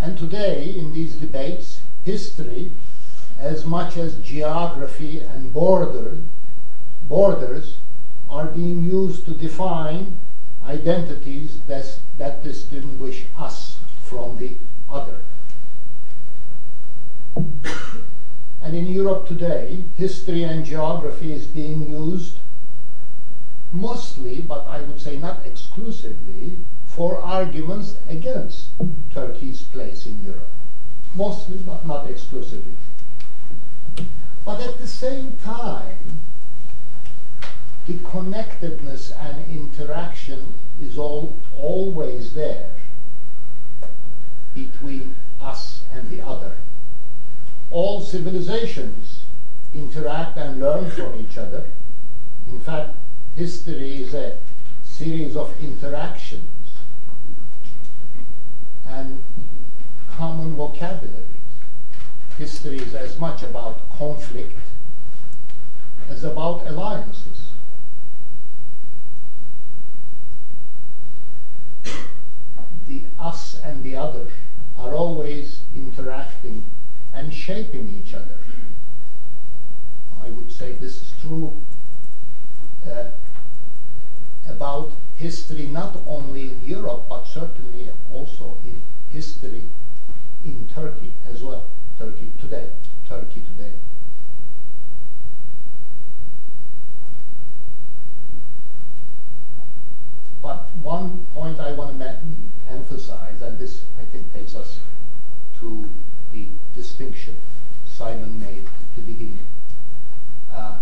[0.00, 2.72] And today, in these debates, history,
[3.38, 6.18] as much as geography and border,
[7.08, 7.78] borders,
[8.28, 10.18] are being used to define
[10.66, 14.56] identities that, that distinguish us from the
[14.88, 15.20] other.
[18.62, 22.38] And in Europe today, history and geography is being used
[23.72, 28.68] mostly, but I would say not exclusively, for arguments against
[29.12, 30.50] Turkey's place in Europe.
[31.14, 32.74] Mostly, but not exclusively.
[34.44, 36.20] But at the same time,
[37.86, 42.70] the connectedness and interaction is all, always there
[44.54, 46.56] between us and the other.
[47.70, 49.24] All civilizations
[49.74, 51.66] interact and learn from each other.
[52.46, 52.96] In fact,
[53.34, 54.38] history is a
[54.82, 56.78] series of interactions
[58.86, 59.22] and
[60.08, 61.24] common vocabularies.
[62.38, 64.58] History is as much about conflict
[66.08, 67.50] as about alliances.
[72.86, 74.28] the us and the other
[74.84, 76.70] are always interacting
[77.14, 78.38] and shaping each other.
[80.20, 81.62] I would say this is true
[82.86, 83.10] uh,
[84.46, 89.68] about history not only in Europe but certainly also in history
[90.44, 91.66] in Turkey as well.
[91.98, 92.70] Turkey today,
[93.06, 93.72] Turkey today.
[100.42, 104.78] But one point I want to emphasize, and this I think takes us
[105.60, 105.88] to
[106.32, 107.36] the distinction
[107.86, 109.38] Simon made at the beginning.
[110.52, 110.78] Uh,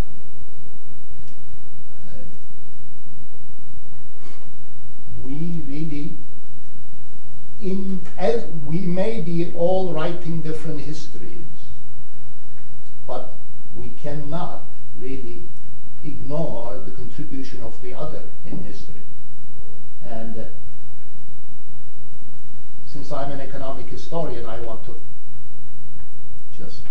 [2.06, 2.22] uh,
[5.22, 6.14] we really,
[7.60, 11.68] in as we may be all writing different histories,
[13.06, 13.34] but
[13.76, 14.64] we cannot
[14.98, 15.42] really
[16.04, 19.02] ignore the contribution of the other in history.
[20.04, 20.44] And uh,
[23.02, 24.94] since I'm an economic historian, I want to
[26.56, 26.82] just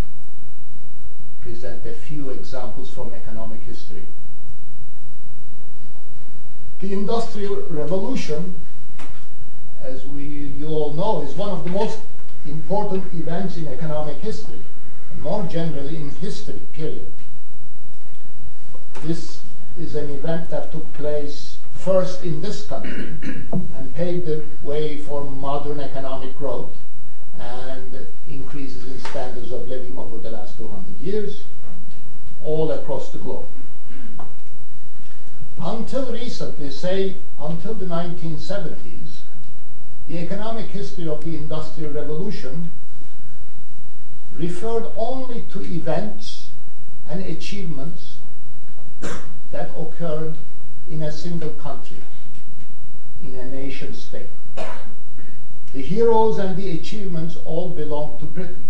[1.40, 4.06] present a few examples from economic history.
[6.80, 8.56] The Industrial Revolution,
[9.82, 12.00] as we you all know, is one of the most
[12.44, 14.60] important events in economic history,
[15.12, 17.10] and more generally in history, period.
[19.00, 19.40] This
[19.78, 21.51] is an event that took place
[21.84, 23.06] first in this country
[23.52, 26.76] and paved the way for modern economic growth
[27.38, 31.42] and increases in standards of living over the last 200 years
[32.44, 33.46] all across the globe.
[35.58, 39.22] Until recently, say until the 1970s,
[40.08, 42.70] the economic history of the Industrial Revolution
[44.34, 46.50] referred only to events
[47.08, 48.16] and achievements
[49.50, 50.36] that occurred
[50.88, 51.98] in a single country,
[53.22, 54.28] in a nation state.
[55.72, 58.66] The heroes and the achievements all belong to Britain.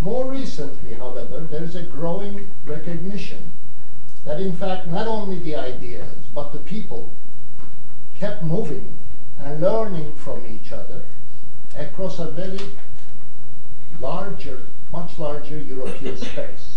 [0.00, 3.52] More recently, however, there is a growing recognition
[4.24, 7.10] that in fact not only the ideas but the people
[8.14, 8.98] kept moving
[9.38, 11.04] and learning from each other
[11.76, 12.60] across a very
[14.00, 16.71] larger, much larger European space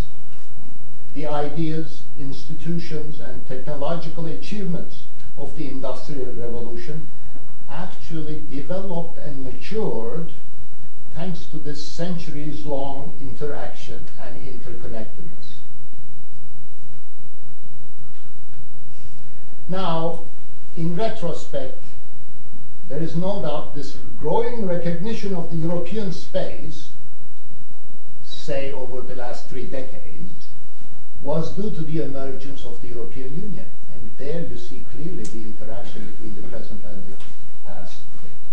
[1.16, 5.06] the ideas, institutions, and technological achievements
[5.38, 7.08] of the Industrial Revolution
[7.70, 10.34] actually developed and matured
[11.14, 15.60] thanks to this centuries long interaction and interconnectedness.
[19.70, 20.26] Now,
[20.76, 21.82] in retrospect,
[22.90, 26.90] there is no doubt this growing recognition of the European space,
[28.22, 30.45] say over the last three decades,
[31.26, 33.66] was due to the emergence of the European Union.
[33.92, 37.18] And there you see clearly the interaction between the present and the
[37.66, 38.04] past,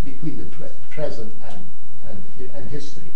[0.03, 1.67] between the pre present and,
[2.09, 3.13] and, and history.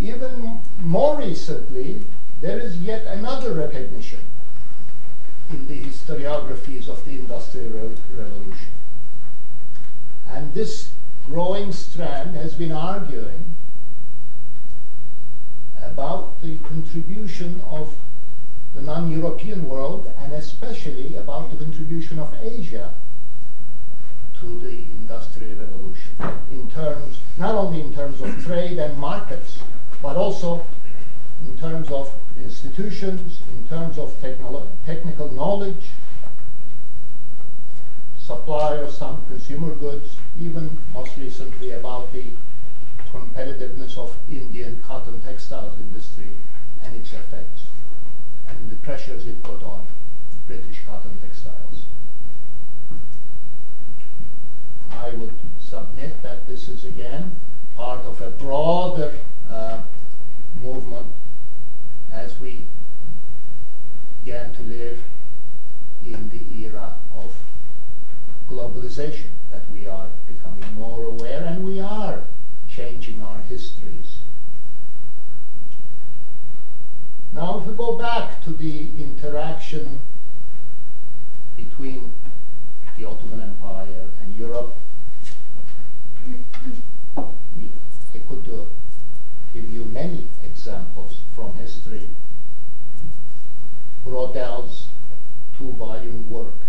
[0.00, 2.00] Even more recently,
[2.40, 4.20] there is yet another recognition
[5.50, 8.68] in the historiographies of the Industrial Revolution.
[10.26, 10.92] And this
[11.26, 13.49] growing strand has been arguing
[15.90, 17.96] about the contribution of
[18.74, 22.94] the non-European world and especially about the contribution of Asia
[24.38, 26.14] to the Industrial Revolution
[26.50, 29.58] in terms, not only in terms of trade and markets,
[30.00, 30.64] but also
[31.42, 35.90] in terms of institutions, in terms of technical knowledge,
[38.16, 42.30] supply of some consumer goods, even most recently about the
[43.12, 46.30] competitiveness of Indian cotton textiles industry
[46.82, 47.64] and its effects,
[48.48, 49.86] and the pressures it put on
[50.46, 51.84] British cotton textiles.
[54.90, 57.36] I would submit that this is again
[57.76, 59.12] part of a broader
[59.48, 59.82] uh,
[60.54, 61.12] movement
[62.12, 62.64] as we
[64.22, 65.02] began to live
[66.04, 67.34] in the era of
[68.48, 72.24] globalization, that we are becoming more aware and we are
[72.68, 74.18] changing our histories.
[77.40, 80.00] Now, if we go back to the interaction
[81.56, 82.12] between
[82.98, 84.74] the Ottoman Empire and Europe,
[87.16, 88.66] I could uh,
[89.54, 92.10] give you many examples from history.
[94.04, 94.88] Braudel's
[95.56, 96.60] two-volume work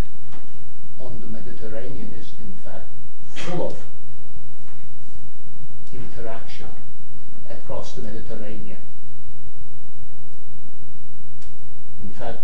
[1.02, 2.88] on the Mediterranean is, in fact,
[3.28, 3.86] full of
[5.92, 6.70] interaction
[7.50, 8.78] across the Mediterranean.
[12.04, 12.44] In fact,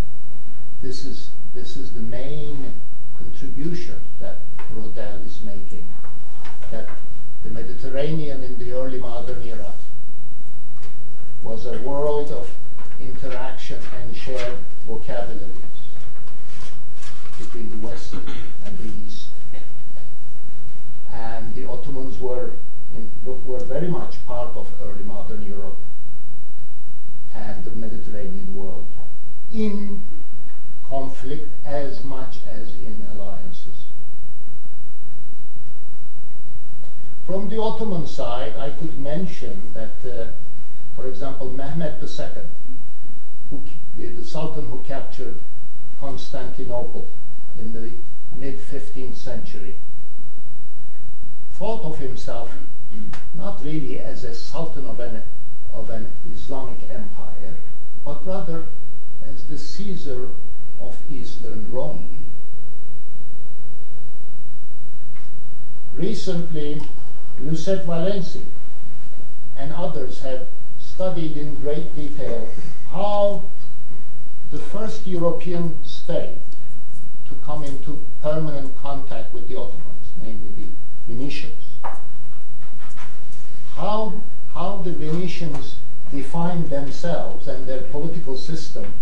[0.82, 2.74] this is, this is the main
[3.20, 4.38] contribution that
[4.74, 5.88] Braudel is making,
[6.72, 6.90] that
[7.44, 9.74] the Mediterranean in the early modern era
[11.44, 12.50] was a world of
[13.00, 14.58] interaction and shared
[14.88, 15.84] vocabularies
[17.38, 19.28] between the West and the East.
[21.14, 22.54] And the Ottomans were,
[22.96, 23.12] in,
[23.46, 25.78] were very much part of early modern Europe
[27.36, 28.88] and the Mediterranean world
[29.58, 30.04] in
[30.88, 33.86] conflict as much as in alliances.
[37.26, 40.28] From the Ottoman side, I could mention that, uh,
[40.96, 42.44] for example, Mehmed II,
[43.50, 43.64] who,
[43.98, 45.40] the Sultan who captured
[46.00, 47.08] Constantinople
[47.58, 47.92] in the
[48.34, 49.76] mid 15th century,
[51.54, 52.56] thought of himself
[53.34, 55.24] not really as a sultan of an,
[55.74, 57.58] of an Islamic empire,
[58.06, 58.68] but rather
[59.34, 60.30] as the Caesar
[60.80, 62.26] of Eastern Rome.
[65.94, 66.82] Recently,
[67.40, 68.46] Lucette Valensi
[69.58, 70.48] and others have
[70.80, 72.48] studied in great detail
[72.92, 73.50] how
[74.52, 76.38] the first European state
[77.28, 80.68] to come into permanent contact with the Ottomans, namely the
[81.12, 81.80] Venetians,
[83.76, 84.22] how,
[84.54, 85.76] how the Venetians
[86.12, 88.94] defined themselves and their political system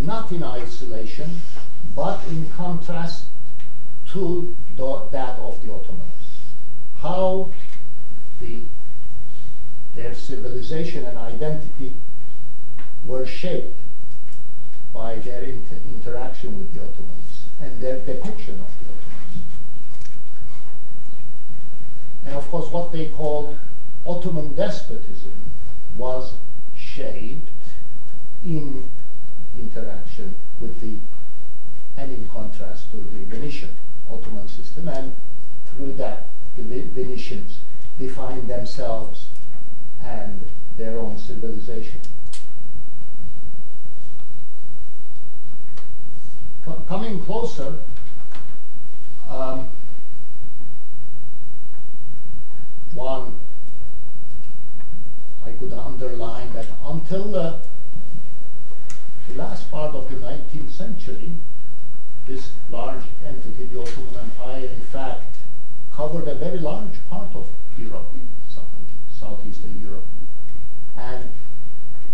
[0.00, 1.40] not in isolation,
[1.94, 3.26] but in contrast
[4.12, 6.02] to the, that of the Ottomans.
[6.98, 7.50] How
[8.40, 8.62] the,
[9.94, 11.94] their civilization and identity
[13.04, 13.76] were shaped
[14.92, 19.44] by their inter interaction with the Ottomans and their depiction of the Ottomans.
[22.24, 23.58] And of course, what they called
[24.06, 25.32] Ottoman despotism
[25.96, 26.34] was
[26.76, 27.48] shaped
[28.44, 28.90] in
[29.58, 30.96] interaction with the,
[31.96, 33.70] and in contrast to the Venetian
[34.10, 35.14] Ottoman system, and
[35.66, 37.58] through that the Venetians
[37.98, 39.28] defined themselves
[40.02, 40.40] and
[40.76, 42.00] their own civilization.
[46.88, 47.76] coming closer,
[49.28, 49.68] um,
[52.94, 53.38] one,
[55.44, 57.58] I could underline that until uh,
[59.28, 61.32] the last part of the 19th century,
[62.26, 65.36] this large entity, the Ottoman Empire, in fact,
[65.92, 68.12] covered a very large part of Europe,
[69.12, 70.06] southeastern Europe.
[70.96, 71.30] And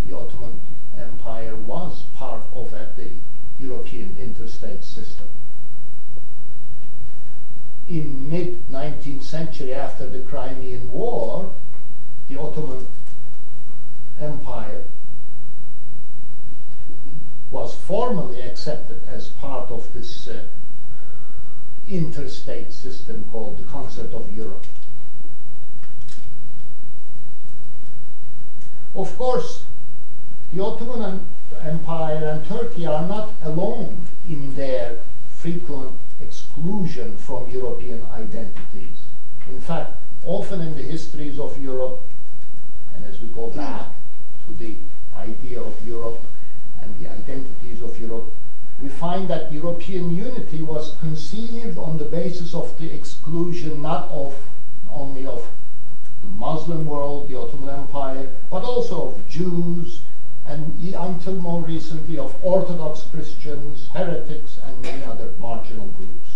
[0.07, 0.61] the Ottoman
[0.99, 3.11] Empire was part of the
[3.59, 5.29] European interstate system.
[7.89, 11.53] In mid-19th century, after the Crimean War,
[12.29, 12.87] the Ottoman
[14.19, 14.85] Empire
[17.55, 20.43] was formally accepted as part of this uh,
[21.89, 24.67] interstate system called the Concert of Europe.
[28.97, 29.67] Of course,
[30.53, 31.29] the Ottoman
[31.63, 34.97] Empire and Turkey are not alone in their
[35.37, 38.99] frequent exclusion from European identities.
[39.49, 39.93] In fact,
[40.25, 42.03] often in the histories of Europe,
[42.97, 43.91] and as we go back
[44.49, 44.75] to the
[45.17, 46.21] idea of Europe
[46.85, 48.33] and the identities of Europe,
[48.81, 54.35] we find that European unity was conceived on the basis of the exclusion not of
[54.91, 55.49] only of
[56.23, 60.03] the Muslim world, the Ottoman Empire, but also of Jews,
[60.47, 66.29] and until more recently of Orthodox Christians, heretics, and many other marginal groups.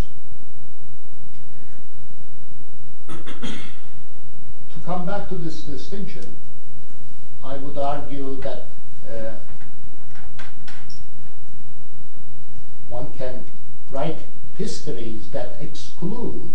[4.73, 6.37] to come back to this distinction,
[7.43, 8.67] I would argue that
[9.09, 9.33] uh,
[12.89, 13.45] one can
[13.91, 14.25] write
[14.57, 16.53] histories that exclude,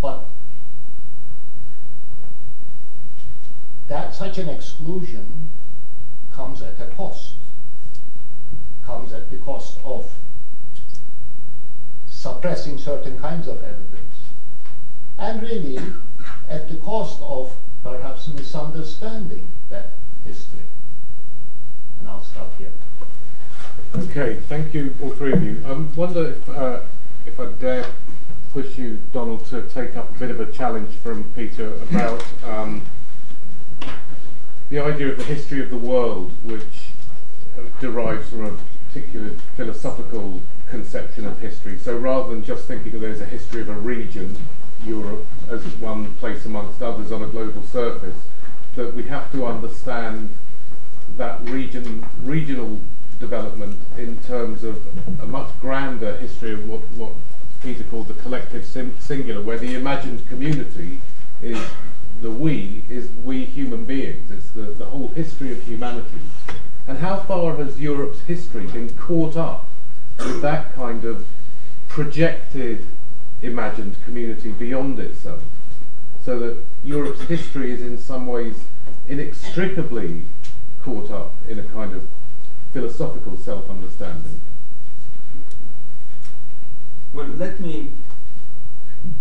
[0.00, 0.26] but
[3.88, 5.50] that such an exclusion
[6.30, 7.34] comes at a cost,
[8.82, 10.10] comes at the cost of
[12.06, 14.14] suppressing certain kinds of evidence,
[15.18, 15.78] and really
[16.48, 19.90] at the cost of perhaps misunderstanding that
[20.24, 20.64] history.
[21.98, 22.72] And I'll stop here.
[23.96, 25.62] Okay, thank you, all three of you.
[25.64, 26.80] I um, wonder if, uh,
[27.26, 27.86] if I dare
[28.52, 32.82] push you, Donald, to take up a bit of a challenge from Peter about um,
[34.68, 36.90] the idea of the history of the world, which
[37.80, 38.56] derives from a
[38.88, 41.78] particular philosophical conception of history.
[41.78, 44.36] So rather than just thinking of as a history of a region,
[44.84, 48.16] Europe, as one place amongst others on a global surface,
[48.74, 50.34] that we have to understand
[51.16, 52.80] that region, regional
[53.24, 54.76] development in terms of
[55.20, 57.12] a much grander history of what, what
[57.62, 61.00] Peter called the collective sim- singular, where the imagined community
[61.40, 61.58] is
[62.20, 64.30] the we, is we human beings.
[64.30, 66.20] It's the, the whole history of humanity.
[66.86, 69.68] And how far has Europe's history been caught up
[70.18, 71.26] with that kind of
[71.88, 72.86] projected
[73.40, 75.42] imagined community beyond itself?
[76.22, 78.56] So that Europe's history is in some ways
[79.08, 80.24] inextricably
[80.82, 82.06] caught up in a kind of
[82.74, 84.40] philosophical self-understanding.
[87.12, 87.92] Well, let me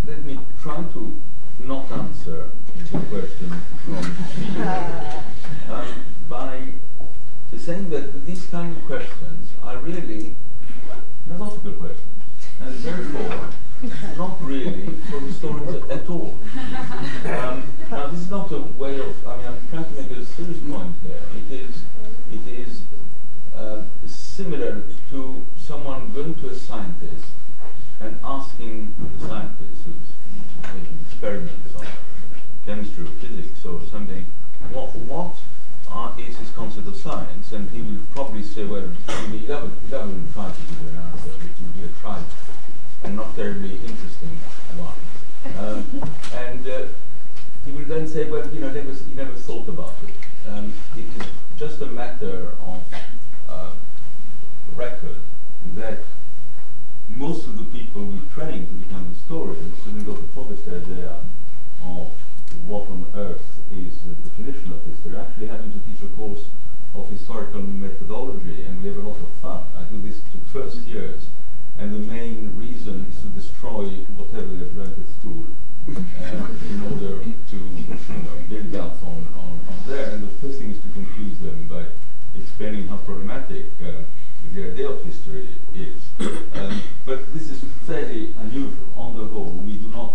[0.08, 1.22] let me try to
[1.60, 2.49] not answer
[2.91, 3.51] the question
[3.86, 4.06] from
[5.72, 5.86] um,
[6.28, 6.62] by
[7.56, 10.36] saying that these kind of questions are really
[11.28, 12.24] philosophical questions,
[12.60, 13.49] and therefore
[14.18, 16.39] not really for historians at all.
[17.26, 19.28] Um, now, this is not a way of.
[19.28, 21.22] I mean, I'm trying to make a serious point here.
[21.38, 21.82] It is.
[24.34, 24.81] Similar
[25.11, 27.25] to someone going to a scientist
[27.99, 31.86] and asking the scientist who's making experiments on
[32.65, 34.25] chemistry or physics or something,
[34.71, 35.36] what what
[35.88, 37.51] are, is his concept of science?
[37.51, 38.89] And he will probably say, well,
[39.53, 42.23] haven't, you haven't tried to give you an answer, which would be a trite
[43.03, 44.36] and not terribly interesting
[44.77, 44.97] one.
[45.59, 46.86] Um, and uh,
[47.65, 50.49] he will then say, well, you know, never, he never thought about it.
[50.49, 52.84] Um, it is just a matter of
[53.47, 53.69] uh,
[54.75, 55.17] record
[55.76, 55.99] that
[57.07, 60.80] most of the people we train to become historians, when we go to publish their
[60.80, 61.20] idea
[61.84, 62.11] of
[62.66, 66.45] what on earth is the definition of history, actually having to teach a course
[66.93, 69.64] of historical methodology, and we have a lot of fun.
[69.78, 71.28] I do this to first years,
[71.78, 73.86] and the main reason is to destroy
[74.16, 75.45] whatever they've learned at school
[75.89, 80.11] uh, in order to you know, build up on, on, on there.
[80.11, 81.86] And the first thing is to confuse them by
[82.39, 84.03] explaining how problematic uh,
[84.53, 86.01] the idea of history is.
[86.53, 88.87] Um, but this is fairly unusual.
[88.95, 90.13] On the whole, we do not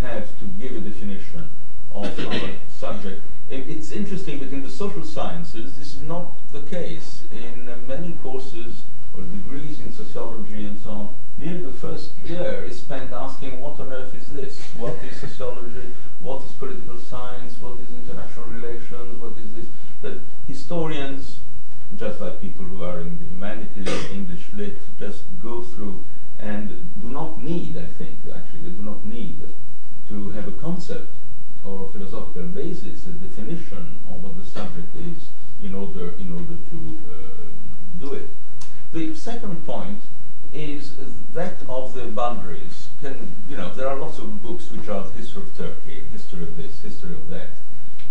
[0.00, 1.48] have to give a definition
[1.94, 3.22] of our subject.
[3.50, 7.24] it's interesting that in the social sciences, this is not the case.
[7.32, 8.84] In many courses
[9.16, 13.78] or degrees in sociology and so on, nearly the first year is spent asking what
[13.78, 14.60] on earth is this?
[14.78, 15.92] What is sociology?
[16.20, 17.60] What is political science?
[17.60, 19.20] What is international relations?
[19.20, 19.66] What is this?
[20.02, 21.38] That historians
[21.96, 26.04] just like people who are in the humanities, English lit, just go through
[26.38, 26.68] and
[27.00, 29.38] do not need, I think, actually, they do not need
[30.08, 31.14] to have a concept
[31.64, 35.28] or philosophical basis, a definition of what the subject is
[35.62, 38.28] in order, in order to uh, do it.
[38.92, 40.02] The second point
[40.52, 40.94] is
[41.32, 42.88] that of the boundaries.
[43.00, 46.42] Can, you know, there are lots of books which are the history of Turkey, history
[46.42, 47.48] of this, history of that.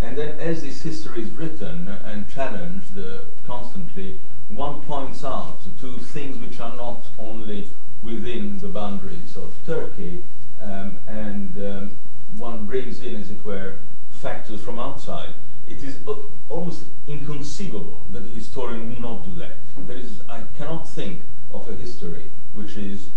[0.03, 5.97] And then as this history is written and challenged uh, constantly, one points out to
[5.97, 7.69] things which are not only
[8.03, 10.23] within the boundaries of Turkey,
[10.61, 11.97] um, and um,
[12.37, 13.75] one brings in, as it were,
[14.11, 15.33] factors from outside.
[15.67, 16.15] It is uh,
[16.49, 19.55] almost inconceivable that a historian would not do that.
[19.87, 21.21] There is, I cannot think
[21.53, 23.07] of a history which is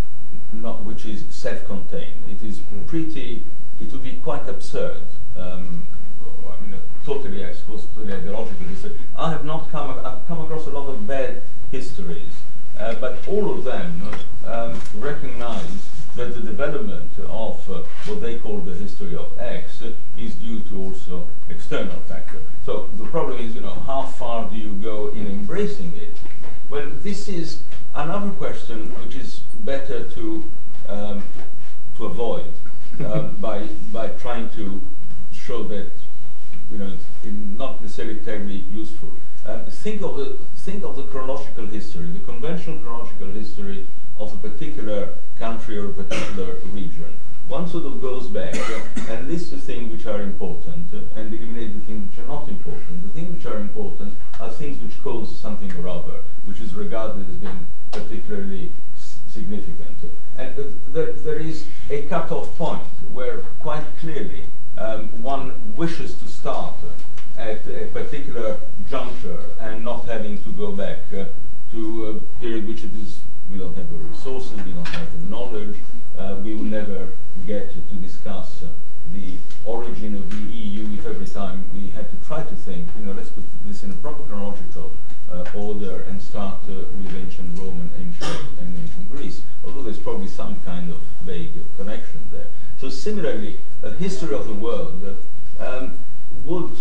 [0.52, 2.30] not, which is self-contained.
[2.30, 3.44] It is pretty.
[3.80, 5.02] It would be quite absurd
[5.36, 5.86] um,
[6.56, 8.98] I mean, totally, I suppose, totally ideological history.
[9.16, 12.34] I have not come, I've come across a lot of bad histories,
[12.78, 14.02] uh, but all of them
[14.46, 19.82] um, recognize that the development of uh, what they call the history of X
[20.18, 22.42] is due to also external factors.
[22.64, 26.16] So the problem is, you know, how far do you go in embracing it?
[26.70, 27.62] Well, this is
[27.94, 30.50] another question which is better to
[30.88, 31.22] um,
[31.96, 32.52] to avoid
[33.04, 34.80] uh, by by trying to
[35.32, 35.90] show that
[36.70, 36.92] you know,
[37.56, 39.10] not necessarily terribly useful.
[39.46, 43.86] Um, think of the think of the chronological history, the conventional chronological history
[44.18, 47.14] of a particular country or a particular region.
[47.48, 51.32] One sort of goes back uh, and lists the things which are important uh, and
[51.32, 53.02] eliminates the things which are not important.
[53.04, 57.28] The things which are important are things which cause something or other, which is regarded
[57.30, 58.72] as being particularly
[59.28, 59.96] significant.
[60.36, 64.46] And uh, there, there is a cut-off point where quite clearly
[64.78, 66.74] um, one wishes to start
[67.36, 68.58] at a particular
[68.88, 71.26] juncture and not having to go back uh,
[71.70, 73.20] to a period which it is
[73.50, 75.76] we don't have the resources, we don't have the knowledge,
[76.18, 77.12] uh, we will never
[77.46, 78.68] get to discuss uh,
[79.12, 83.04] the origin of the EU if every time we had to try to think, you
[83.04, 84.92] know, let's put this in a proper chronological
[85.30, 89.98] uh, order and start uh, with ancient Rome and ancient, and ancient Greece, although there's
[89.98, 92.46] probably some kind of vague connection there.
[92.78, 95.16] So similarly, a history of the world
[95.58, 95.98] um,
[96.44, 96.76] would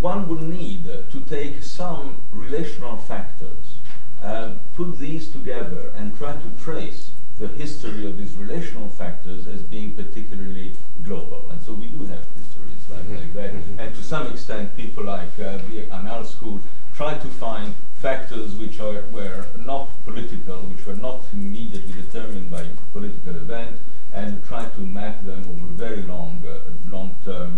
[0.00, 3.78] one would need to take some relational factors,
[4.22, 9.62] uh, put these together, and try to trace the history of these relational factors as
[9.62, 10.72] being particularly
[11.02, 11.50] global.
[11.50, 13.20] And so we do have histories like, mm -hmm.
[13.20, 13.52] like that.
[13.52, 13.80] Mm -hmm.
[13.80, 16.60] And to some extent, people like uh, the Annales school
[16.96, 22.64] try to find factors which are, were not political, which were not immediately determined by
[22.92, 23.74] political event,
[24.12, 26.58] and try to map them over very long, uh,
[26.94, 27.52] long term.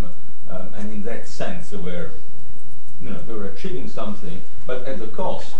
[0.49, 2.09] Um, and in that sense, they were,
[3.01, 5.55] you know, they were achieving something, but at the cost,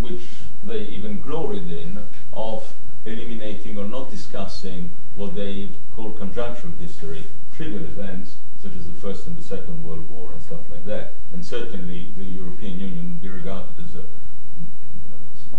[0.00, 0.26] which
[0.64, 1.98] they even gloried in,
[2.32, 7.24] of eliminating or not discussing what they call conjunctural history,
[7.54, 11.14] trivial events such as the First and the Second World War and stuff like that.
[11.32, 14.04] And certainly the European Union would be regarded as a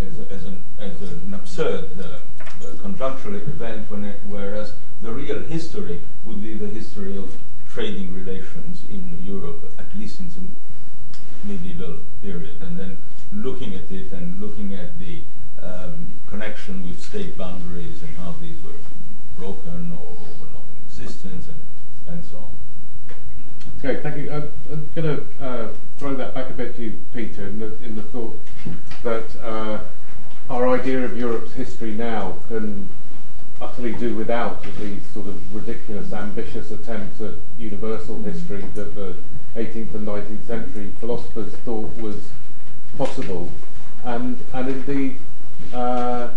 [0.01, 2.17] as, a, as, an, as an absurd uh,
[2.77, 7.37] conjunctural event, it, whereas the real history would be the history of
[7.69, 12.97] trading relations in Europe, at least in the medieval period, and then
[13.31, 15.21] looking at it and looking at the
[16.31, 18.71] connection with state boundaries and how these were
[19.37, 22.51] broken or, or were not in existence and, and so on.
[23.77, 24.31] Okay, thank you.
[24.31, 25.67] I'm, I'm going to uh,
[25.97, 28.39] throw that back a bit to you, Peter, in the, in the thought
[29.03, 29.79] that uh,
[30.49, 32.89] our idea of Europe's history now can
[33.59, 39.15] utterly do without these sort of ridiculous, ambitious attempts at universal history that the
[39.55, 42.29] 18th and 19th century philosophers thought was
[42.97, 43.51] possible.
[44.03, 45.19] And, and indeed,
[45.73, 46.29] uh,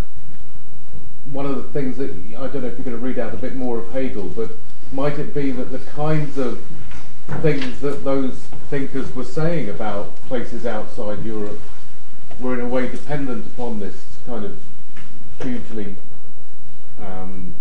[1.31, 3.37] one of the things that I don't know if you're going to read out a
[3.37, 4.51] bit more of Hegel, but
[4.93, 6.65] might it be that the kinds of
[7.41, 11.61] things that those thinkers were saying about places outside Europe
[12.39, 14.59] were in a way dependent upon this kind of
[15.43, 15.97] hugely
[17.01, 17.55] um,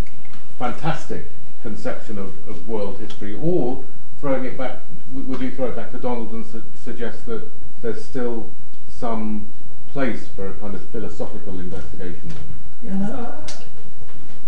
[0.58, 3.84] fantastic conception of, of, world history, or
[4.20, 4.80] throwing it back,
[5.14, 7.50] would you throw it back to Donald and su suggest that
[7.82, 8.50] there's still
[8.90, 9.48] some
[9.94, 12.34] place for a kind of philosophical investigation.
[12.82, 13.48] Yeah, no, uh,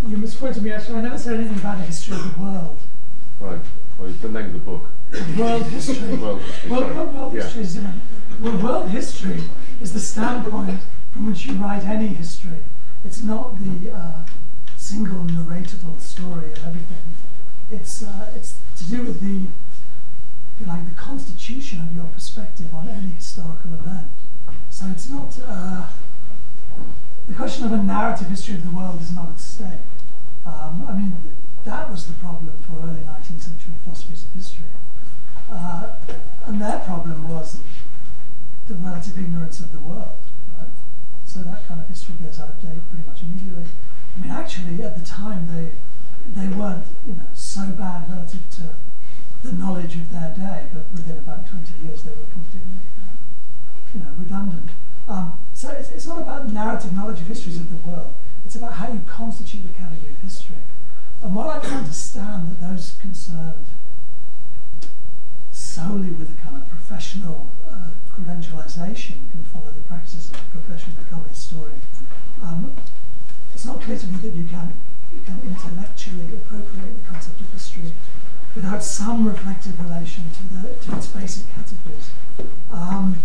[0.07, 0.97] you misquoted me actually.
[0.97, 2.79] I never said anything about a history of the world.
[3.39, 3.59] Right.
[3.97, 4.89] Well, it's the name of the book.
[5.37, 6.15] World history.
[6.17, 6.69] world history.
[6.71, 7.43] Well, well, world yeah.
[7.43, 8.01] history is different.
[8.41, 9.43] Well, world history
[9.79, 10.79] is the standpoint
[11.11, 12.63] from which you write any history.
[13.05, 14.25] It's not the uh,
[14.77, 17.05] single narratable story of everything.
[17.71, 19.47] It's uh, it's to do with the
[20.65, 24.09] like the constitution of your perspective on any historical event.
[24.69, 25.87] So it's not, uh,
[27.27, 29.85] the question of a narrative history of the world is not at stake.
[30.45, 31.15] Um, I mean,
[31.63, 34.65] that was the problem for early 19th century philosophies of history.
[35.49, 35.95] Uh,
[36.45, 37.59] and their problem was
[38.67, 40.17] the relative ignorance of the world.
[40.57, 40.67] Right?
[41.25, 43.65] So that kind of history goes out of date pretty much immediately.
[44.15, 45.71] I mean, actually, at the time, they
[46.33, 48.69] they weren't you know so bad relative to
[49.43, 52.89] the knowledge of their day, but within about 20 years, they were completely
[53.93, 54.11] you know.
[55.07, 58.13] Um, so it's, it's not about narrative knowledge of histories of the world.
[58.43, 60.57] It's about how you constitute the category of history.
[61.21, 63.65] And while I can understand that those concerned
[65.51, 70.93] solely with a kind of professional uh, credentialization can follow the practices of the profession
[70.93, 71.81] to become a historian,
[72.43, 72.75] um,
[73.53, 74.73] it's not clear to me that you can,
[75.13, 77.91] you can intellectually appropriate the concept of history
[78.53, 82.11] without some reflective relation to, the, to its basic categories.
[82.71, 83.19] Um,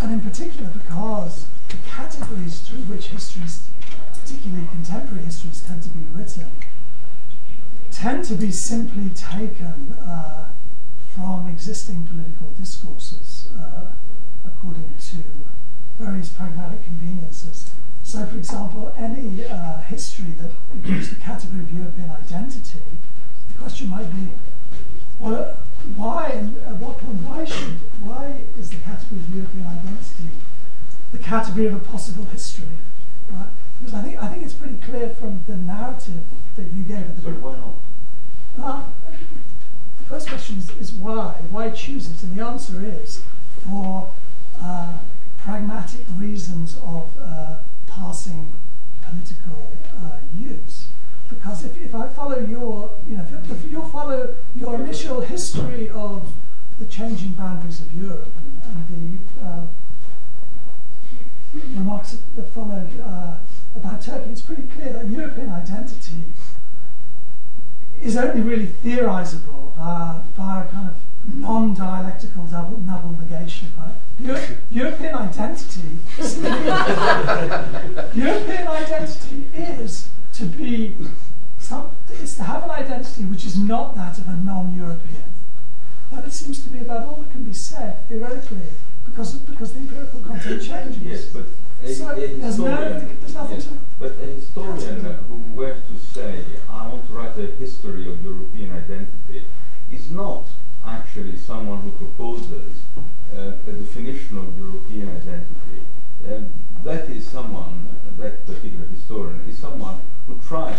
[0.00, 3.68] and in particular because the categories through which histories,
[4.12, 6.50] particularly contemporary histories, tend to be written,
[7.90, 10.48] tend to be simply taken uh,
[11.14, 13.86] from existing political discourses uh,
[14.46, 15.16] according to
[15.98, 17.70] various pragmatic conveniences.
[18.02, 20.52] So, for example, any uh, history that
[20.84, 22.78] gives the category of European identity,
[23.48, 24.30] the question might be,
[25.18, 25.56] well,
[25.94, 30.36] why and at what point, why should, why is the category of European identity
[31.12, 32.66] the category of a possible history?
[33.30, 33.46] Right?
[33.78, 36.24] Because I think, I think it's pretty clear from the narrative
[36.56, 37.74] that you gave at the But why not?
[38.58, 38.84] Uh,
[39.98, 41.34] the first question is, is, why?
[41.50, 42.22] Why choose it?
[42.22, 43.22] And the answer is
[43.64, 44.10] for
[44.60, 44.98] uh,
[45.38, 47.56] pragmatic reasons of uh,
[47.86, 48.52] passing
[49.02, 49.70] political
[50.02, 50.85] uh, use
[51.28, 55.88] because if, if I follow your, you know, if, if you follow your initial history
[55.90, 56.32] of
[56.78, 58.32] the changing boundaries of Europe
[58.64, 59.66] and the uh,
[61.74, 63.38] remarks that followed uh,
[63.74, 66.22] about Turkey, it's pretty clear that European identity
[68.02, 70.96] is only really theorizable via, a kind of
[71.34, 73.92] non-dialectical double, double negation, right?
[74.20, 75.98] Euro European identity,
[78.18, 80.94] European identity is to be
[81.58, 81.90] some,
[82.36, 85.24] is to have an identity which is not that of a non-European.
[86.12, 88.68] it seems to be about all that can be said theoretically
[89.06, 90.98] because because the empirical content changes.
[91.02, 91.46] Yes, but
[91.82, 95.76] a, So a there's no- historian, there's nothing yes, to- but a historian who were
[95.90, 99.44] to say, I want to write a history of European identity,
[99.90, 100.44] is not
[100.84, 102.72] actually someone who proposes
[103.34, 105.78] uh, a definition of European identity.
[106.28, 106.52] Um,
[106.84, 110.78] that is someone, that particular historian, is someone who tries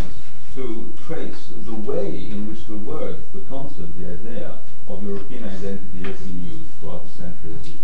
[0.58, 6.02] to trace the way in which the word, the concept, the idea of European identity
[6.02, 7.78] has been used throughout the centuries.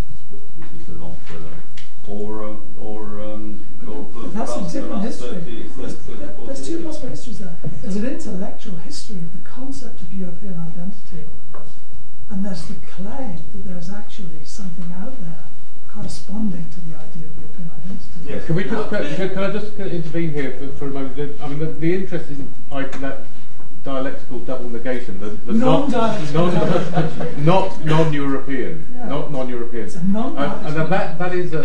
[0.82, 1.54] Is a long term.
[2.08, 5.30] Or, um, or, um, or that's a the last- the different history.
[5.30, 7.58] 30, 30, There's, 30, there's two possible histories there.
[7.84, 11.26] There's an intellectual history of the concept of European identity,
[12.32, 15.46] and there's the claim that there is actually something out there
[15.94, 18.30] corresponding to the idea of European identity.
[18.30, 18.46] Yes.
[18.46, 21.42] Can we just can, can I just intervene here for, for a moment?
[21.42, 23.22] I mean, the, the interesting I, that
[23.84, 27.46] dialectical double negation, the, the not Non-dialectical double negation.
[27.46, 29.08] not non-European, Yeah.
[29.08, 31.60] not non-European, It's a non- and, and that that is a,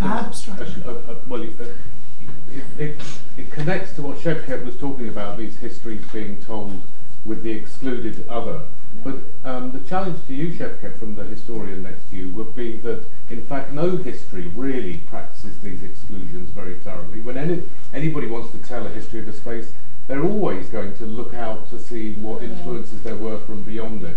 [0.00, 3.00] a, a a- a- well, it, it, it,
[3.38, 5.38] it connects to what Shevket was talking about.
[5.38, 6.82] These histories being told
[7.24, 8.60] with the excluded other.
[9.04, 12.76] But um, the challenge to you, Shevket, from the historian next to you, would be
[12.78, 17.20] that in fact no history really practices these exclusions very thoroughly.
[17.20, 17.62] When any,
[17.92, 19.72] anybody wants to tell a history of a space,
[20.06, 24.16] they're always going to look out to see what influences there were from beyond it.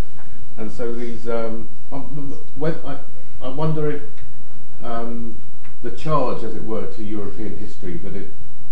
[0.58, 3.00] And so these, um, um, when, I,
[3.42, 4.04] I wonder if
[4.84, 5.38] um,
[5.82, 8.32] the charge, as it were, to European history that it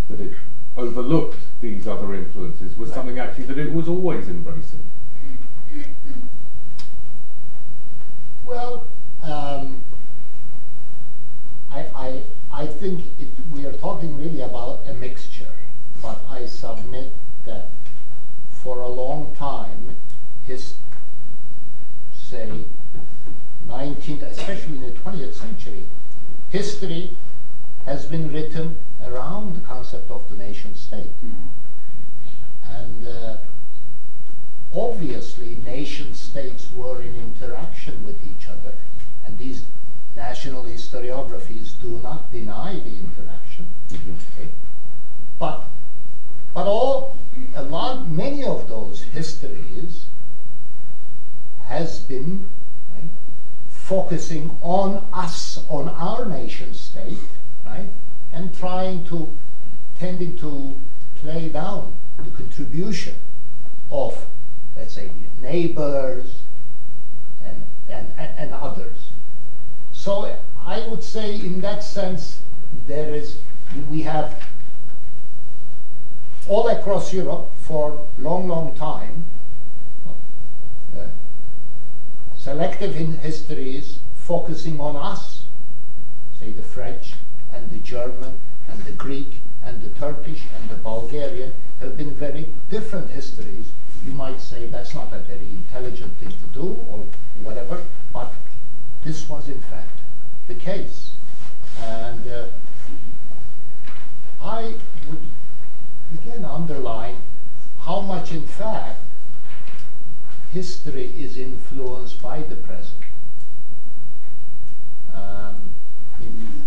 [0.09, 0.33] that it
[0.75, 4.81] overlooked these other influences was something actually that it was always embracing.
[8.45, 8.87] Well,
[9.21, 9.83] um,
[11.71, 15.53] I, I, I think it, we are talking really about a mixture,
[16.01, 17.13] but I submit
[17.45, 17.69] that
[18.49, 19.97] for a long time,
[20.45, 20.75] his,
[22.13, 22.65] say,
[23.67, 25.85] 19th, especially in the 20th century,
[26.49, 27.17] history
[27.85, 31.11] has been written around the concept of the nation state.
[32.69, 33.37] And uh,
[34.75, 38.73] obviously nation states were in interaction with each other
[39.25, 39.65] and these
[40.15, 44.49] national historiographies do not deny the interaction okay?
[45.37, 45.67] but
[46.53, 47.17] but all
[47.55, 50.05] a lot many of those histories
[51.65, 52.49] has been
[52.93, 53.09] right,
[53.67, 57.19] focusing on us on our nation state
[57.65, 57.89] right
[58.31, 59.37] and trying to
[59.99, 60.79] tending to
[61.15, 63.15] play down the contribution
[63.91, 64.27] of
[64.75, 65.09] let's say
[65.41, 66.41] neighbors
[67.45, 69.09] and, and, and, others.
[69.91, 72.41] So I would say in that sense
[72.87, 73.39] there is
[73.89, 74.43] we have
[76.47, 79.25] all across Europe for long long time
[80.07, 81.07] uh,
[82.37, 85.45] selective in histories focusing on us
[86.39, 87.13] say the French
[87.53, 92.49] and the German and the Greek and the Turkish and the Bulgarian have been very
[92.69, 93.71] different histories
[94.05, 97.05] you might say that's not a very intelligent thing to do or
[97.41, 97.81] whatever,
[98.11, 98.33] but
[99.03, 99.99] this was in fact
[100.47, 101.11] the case.
[101.79, 102.45] And uh,
[104.41, 104.75] I
[105.07, 105.27] would
[106.13, 107.17] again underline
[107.79, 109.01] how much in fact
[110.51, 113.01] history is influenced by the present.
[115.13, 115.73] Um,
[116.19, 116.65] in-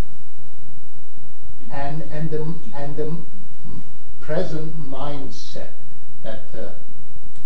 [1.70, 3.16] and and the and the
[4.20, 5.70] present mindset
[6.22, 6.70] that uh,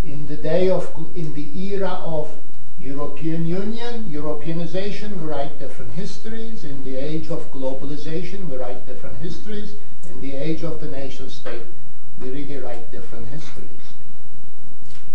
[0.04, 2.34] in the day of in the era of
[2.78, 6.64] European Union, Europeanization, we write different histories.
[6.64, 9.74] In the age of globalization, we write different histories.
[10.08, 11.66] In the age of the nation state,
[12.18, 13.80] we really write different histories.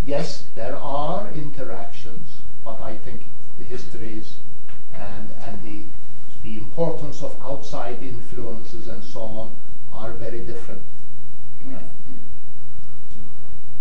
[0.05, 3.23] Yes, there are interactions, but I think
[3.57, 4.36] the histories
[4.93, 5.86] and and the
[6.43, 9.55] the importance of outside influences and so on
[9.91, 10.83] are very different.
[11.65, 11.89] Right?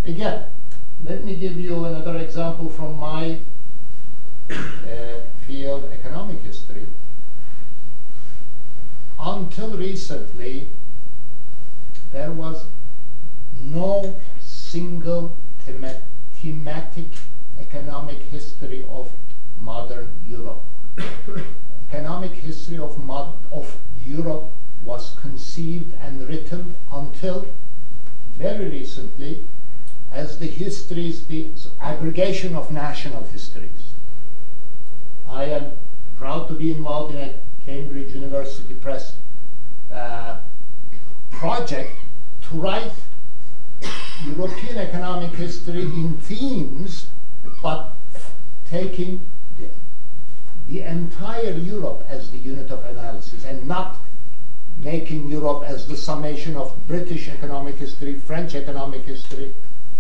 [0.07, 0.45] Again,
[1.05, 3.43] let me give you another example from my
[4.51, 6.87] uh, field, economic history.
[9.19, 10.71] Until recently,
[12.11, 12.67] there was
[13.61, 16.01] no single thema-
[16.33, 17.13] thematic
[17.59, 19.13] economic history of
[19.61, 20.63] modern Europe.
[21.89, 22.99] economic history of,
[23.53, 24.51] of Europe
[24.83, 27.47] was conceived and written until
[28.39, 29.47] very recently
[30.15, 31.51] as the histories, the
[31.81, 33.93] aggregation of national histories.
[35.29, 35.73] I am
[36.17, 37.35] proud to be involved in a
[37.67, 39.17] Cambridge University Press
[39.93, 40.39] uh,
[41.33, 41.93] project
[42.49, 42.93] to write
[44.27, 47.09] European economic history in themes,
[47.61, 47.93] but
[48.67, 49.21] taking
[49.59, 49.69] the,
[50.69, 53.97] the entire Europe as the unit of analysis and not
[54.79, 59.55] making Europe as the summation of British economic history, French economic history,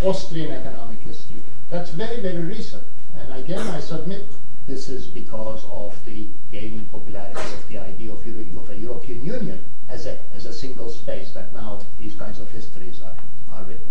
[0.04, 1.42] Austrian economic history.
[1.70, 2.82] That's very, very recent.
[3.18, 4.26] And again, I submit
[4.66, 8.18] this is because of the gaining popularity of the idea of,
[8.56, 12.50] of a European Union as a, as a single space that now these kinds of
[12.50, 13.14] histories are,
[13.52, 13.90] are written.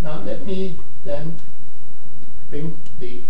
[0.00, 1.36] Now let me then
[2.50, 3.20] bring the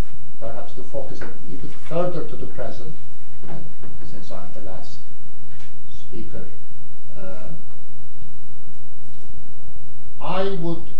[0.41, 2.95] perhaps the focus little further to the present,
[3.49, 3.65] and
[4.05, 4.99] since I'm the last
[5.91, 6.47] speaker.
[7.17, 7.51] Uh,
[10.21, 10.92] I would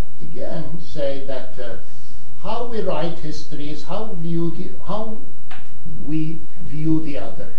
[0.93, 1.77] say that uh,
[2.43, 5.19] how we write history is how, view the, how
[6.07, 7.53] we view the other.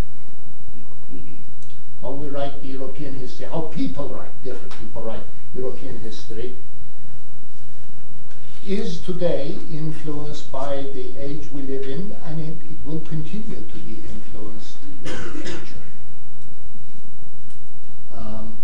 [2.01, 5.23] How we write the European history, how people write, different people write
[5.55, 6.55] European history,
[8.67, 13.77] is today influenced by the age we live in, and it, it will continue to
[13.79, 15.81] be influenced in the future.
[18.13, 18.57] Um,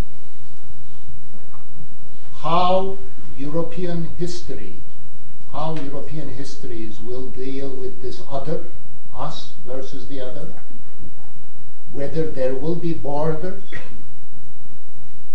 [2.35, 2.97] how
[3.39, 4.81] European history,
[5.51, 8.65] how European histories will deal with this other,
[9.15, 10.61] us versus the other,
[11.93, 13.63] whether there will be borders,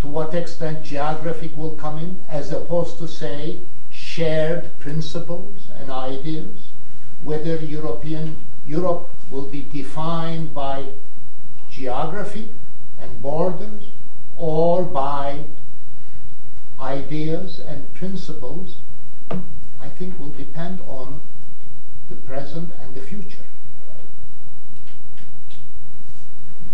[0.02, 6.68] to what extent geographic will come in, as opposed to say shared principles and ideas,
[7.22, 8.36] whether European
[8.66, 10.92] Europe will be defined by
[11.70, 12.52] geography
[13.00, 13.84] and borders
[14.36, 15.44] or by
[16.80, 18.76] ideas and principles,
[19.30, 21.20] I think will depend on
[22.08, 23.44] the present and the future.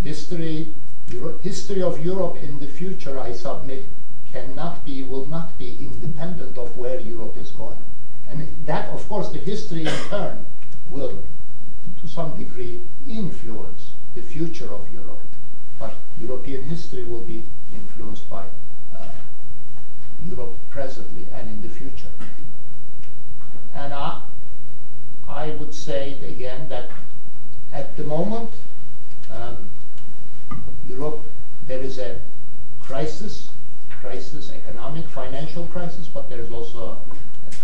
[0.02, 0.74] History,
[1.08, 3.84] Euro history of Europe in the future, I submit,
[4.32, 7.82] cannot be, will not be independent of where Europe is going.
[8.28, 10.46] And that, of course, the history in turn
[10.90, 11.22] will,
[12.00, 15.20] to some degree, influence the future of Europe.
[15.78, 17.42] But European history will be
[17.74, 18.44] influenced by
[18.96, 19.08] uh,
[20.28, 22.10] Europe presently and in the future.
[23.74, 24.22] And I,
[25.28, 26.90] I would say again that
[27.72, 28.50] at the moment,
[29.30, 29.70] um,
[30.88, 31.22] Europe,
[31.66, 32.18] there is a
[32.80, 33.50] crisis
[34.00, 36.96] crisis, economic, financial crisis, but there is also a,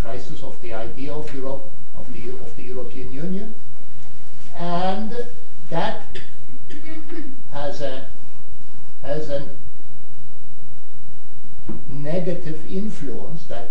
[0.02, 3.54] crisis of the idea of Europe, of the, of the European Union.
[4.56, 5.16] And
[5.70, 6.04] that
[7.52, 8.06] has a
[9.02, 9.48] has a
[11.88, 13.70] negative influence that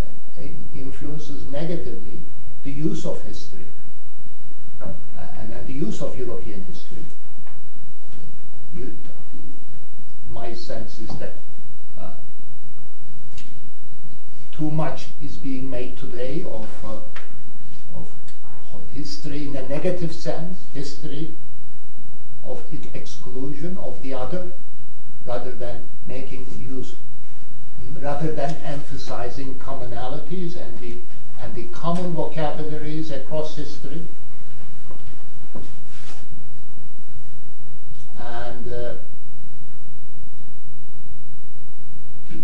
[0.76, 2.20] influences negatively
[2.64, 3.66] the use of history
[4.82, 4.88] uh,
[5.38, 7.04] and, and, the use of European history.
[8.74, 8.98] You,
[10.30, 11.36] my sense is that
[11.98, 12.12] uh,
[14.52, 17.00] too much is being made today of, uh,
[17.96, 18.12] of
[18.96, 21.34] history in a negative sense, history
[22.44, 24.52] of exclusion of the other,
[25.26, 26.96] rather than making use,
[28.02, 30.98] rather than emphasizing commonalities and the
[31.42, 34.02] and the common vocabularies across history.
[38.18, 38.96] And uh,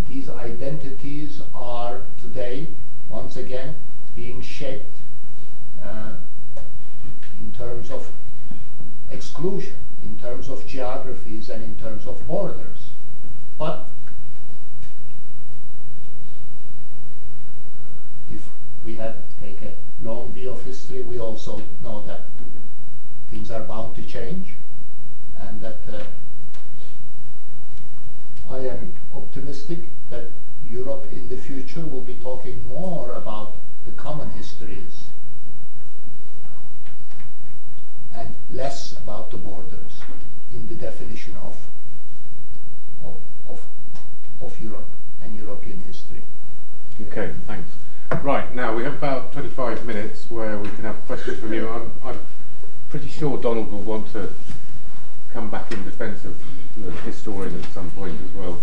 [0.08, 2.68] these identities are today,
[3.10, 3.76] once again,
[4.16, 4.96] being shaped
[5.84, 6.14] uh,
[7.40, 8.12] in terms of
[9.10, 12.90] exclusion, in terms of geographies, and in terms of borders.
[13.58, 13.90] But
[18.32, 18.50] if
[18.86, 22.26] we have take a long view of history, we also know that
[23.30, 24.54] things are bound to change,
[25.40, 26.04] and that uh,
[28.50, 29.80] I am optimistic
[30.10, 30.32] that
[30.70, 33.56] Europe in the future will be talking more about
[33.86, 35.06] the common histories
[38.14, 40.02] and less about the borders
[40.54, 41.56] in the definition of,
[43.04, 43.18] of,
[43.48, 43.66] of,
[44.42, 44.90] of Europe
[45.22, 46.24] and European history.
[47.00, 47.72] Okay, thanks.
[48.20, 51.68] Right, now we have about 25 minutes where we can have questions from you.
[51.68, 52.20] I'm, I'm
[52.90, 54.32] pretty sure Donald will want to
[55.34, 56.40] come back in defence of
[56.78, 58.62] the historian at some point as well.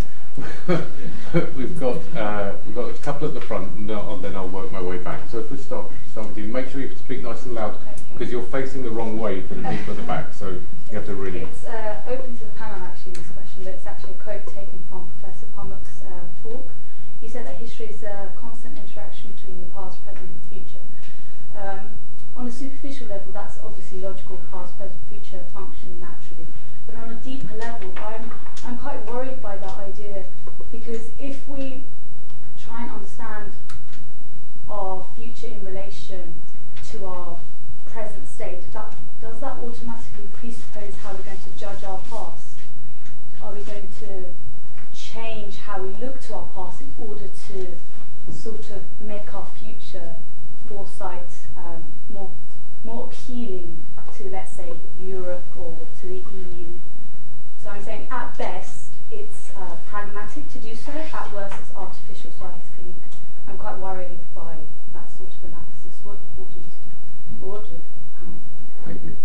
[1.57, 4.80] we've got uh, we've got a couple at the front, and then I'll work my
[4.80, 5.28] way back.
[5.28, 7.76] So if we start start with you, make sure you speak nice and loud
[8.12, 10.34] because you're facing the wrong way for the people at the back.
[10.34, 10.51] So
[10.90, 11.40] you have to really.
[11.40, 14.84] It's uh, open to the panel actually this question, but it's actually a quote taken
[14.88, 16.70] from Professor Pamuk's uh, talk.
[17.29, 20.81] He said that history is a constant interaction between the past, present, and future.
[21.55, 21.91] Um,
[22.35, 24.41] on a superficial level, that's obviously logical.
[24.51, 26.47] Past, present, future function naturally.
[26.87, 28.33] But on a deeper level, I'm
[28.64, 30.24] I'm quite worried by that idea
[30.72, 31.83] because if we
[32.59, 33.53] try and understand
[34.70, 36.33] our future in relation
[36.93, 37.39] to our
[37.85, 42.57] present state, that, does that automatically presuppose how we're going to judge our past?
[43.43, 44.24] Are we going to
[45.19, 47.77] change how we look to our past in order to
[48.33, 50.14] sort of make our future
[50.69, 52.31] foresight um, more
[52.85, 53.85] more appealing
[54.16, 56.66] to, let's say, Europe or to the EU?
[57.61, 60.93] So I'm saying, at best, it's uh, pragmatic to do so.
[60.93, 62.31] At worst, it's artificial.
[62.39, 62.95] So I think
[63.49, 64.57] I'm quite worried by
[64.95, 65.99] that sort of analysis.
[66.05, 67.47] What, what do you?
[67.47, 67.81] What do
[68.85, 69.16] Thank you.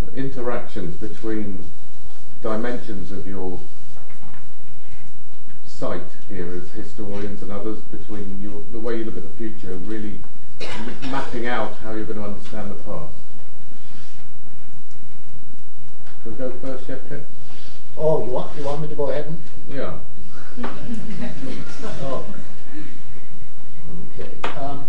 [0.00, 1.64] So interactions between
[2.42, 3.60] dimensions of your
[5.66, 9.76] sight here as historians and others between your, the way you look at the future,
[9.76, 10.20] really
[11.10, 13.14] mapping out how you're going to understand the past.
[16.22, 17.24] Can we go first, Shevket?
[17.96, 19.40] Oh, you want, you want me to go ahead and?
[19.68, 19.98] Yeah.
[22.02, 22.26] Oh.
[24.18, 24.48] Okay.
[24.58, 24.88] Um,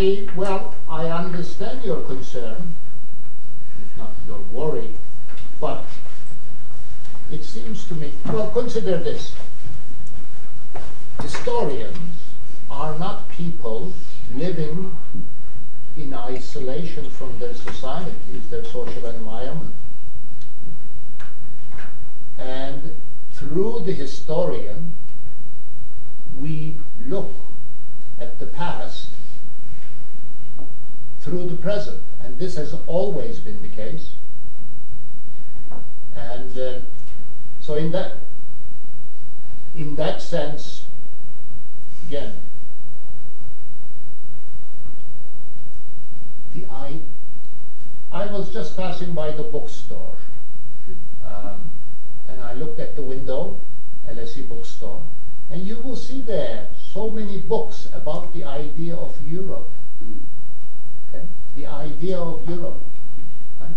[0.00, 2.74] Well, I understand your concern,
[3.82, 4.94] if not your worry,
[5.60, 5.84] but
[7.30, 9.34] it seems to me, well, consider this.
[11.20, 11.98] Historians
[12.70, 13.92] are not people
[14.34, 14.96] living
[15.98, 19.74] in isolation from their societies, their social environment.
[22.38, 22.94] And
[23.34, 24.94] through the historian,
[26.38, 26.76] we
[27.06, 27.34] look
[28.18, 29.09] at the past
[31.30, 34.14] through the present, and this has always been the case.
[36.16, 36.80] And uh,
[37.60, 38.14] so, in that
[39.76, 40.86] in that sense,
[42.08, 42.34] again,
[46.52, 46.98] the I
[48.10, 50.16] I was just passing by the bookstore,
[51.24, 51.70] um,
[52.28, 53.60] and I looked at the window,
[54.08, 55.04] LSE bookstore,
[55.48, 59.70] and you will see there so many books about the idea of Europe.
[61.12, 61.26] Okay?
[61.56, 62.82] The idea of Europe.
[63.60, 63.70] Right?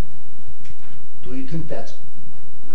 [1.23, 1.95] Do you think that's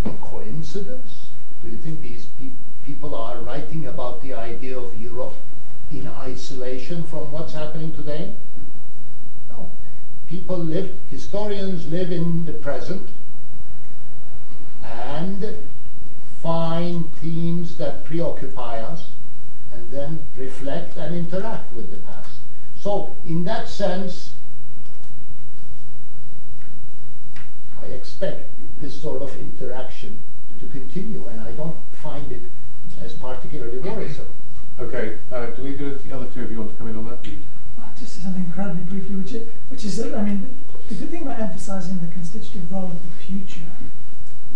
[0.05, 1.29] a coincidence?
[1.63, 2.51] Do you think these pe-
[2.85, 5.35] people are writing about the idea of Europe
[5.91, 8.35] in isolation from what's happening today?
[9.51, 9.71] No.
[10.29, 13.11] People live, historians live in the present
[14.83, 15.57] and
[16.43, 19.13] find themes that preoccupy us
[19.73, 22.31] and then reflect and interact with the past.
[22.79, 24.35] So, in that sense,
[27.83, 28.51] I expect
[28.81, 30.19] this sort of interaction
[30.61, 32.43] to continue, and I don't find it
[33.01, 34.27] as particularly worrisome.
[34.79, 35.19] Okay.
[35.33, 37.19] Uh, do we do the other two of you want to come in on that?
[37.79, 40.55] I'll just say something incredibly briefly, which is, which is that, I mean,
[40.89, 43.61] the good thing about emphasising the constitutive role of the future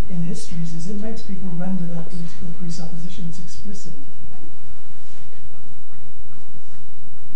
[0.09, 3.93] in histories is it makes people render their political presuppositions explicit.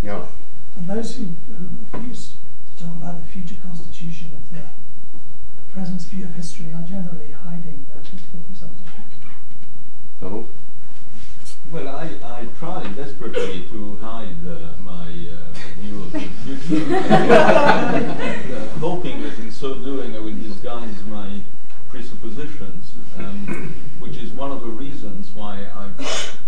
[0.02, 0.26] Yeah.
[0.76, 2.34] And those who, who refuse
[2.76, 4.62] to talk about the future constitution of the
[5.76, 9.12] present view of history are generally hiding their political presuppositions.
[10.18, 10.48] Donald?
[11.70, 18.68] Well, I, I try desperately to hide uh, my uh, view of the future, uh,
[18.80, 21.42] hoping that in so doing I will disguise my
[21.90, 26.38] presuppositions, um, which is one of the reasons why I've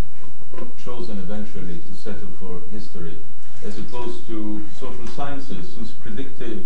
[0.83, 3.19] chosen eventually to settle for history
[3.63, 6.65] as opposed to social sciences, whose predictive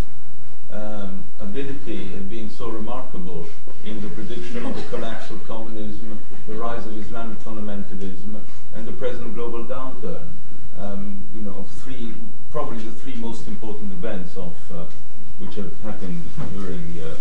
[0.74, 3.46] um, ability had been so remarkable
[3.84, 8.42] in the prediction of the collapse of communism, the rise of Islamic fundamentalism,
[8.74, 10.28] and the present global downturn.
[10.78, 12.14] Um, you know, three
[12.52, 14.86] probably the three most important events of uh,
[15.40, 16.22] which have happened
[16.54, 17.16] during uh,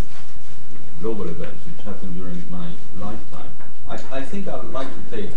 [0.99, 2.69] global events which happened during my
[2.99, 3.49] lifetime.
[3.87, 5.31] I, I think I would like to take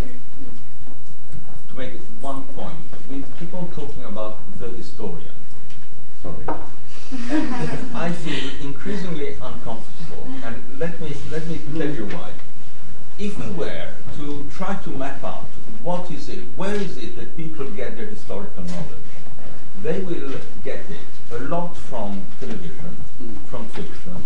[1.68, 2.76] to make one point.
[3.10, 5.32] We keep on talking about the historian.
[6.22, 6.65] Sorry.
[7.94, 10.26] I feel increasingly uncomfortable.
[10.44, 12.30] And let me let me tell you why.
[13.18, 15.48] If we were to try to map out
[15.82, 19.10] what is it, where is it that people get their historical knowledge,
[19.82, 20.32] they will
[20.62, 22.96] get it a lot from television,
[23.46, 24.16] from fiction,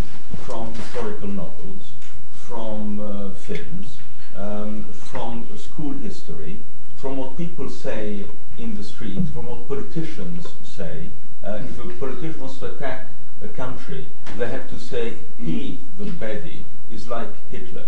[0.43, 1.93] from historical novels,
[2.33, 3.99] from uh, films,
[4.35, 6.59] um, from school history,
[6.97, 8.25] from what people say
[8.57, 11.09] in the street, from what politicians say.
[11.43, 13.07] Uh, if a politician wants to attack
[13.43, 14.07] a country,
[14.37, 17.85] they have to say he, the baddie, is like Hitler,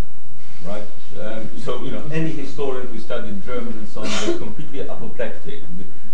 [0.65, 0.83] right?
[1.21, 5.61] Um, so you know, any historian who studied German and so on is completely apoplectic,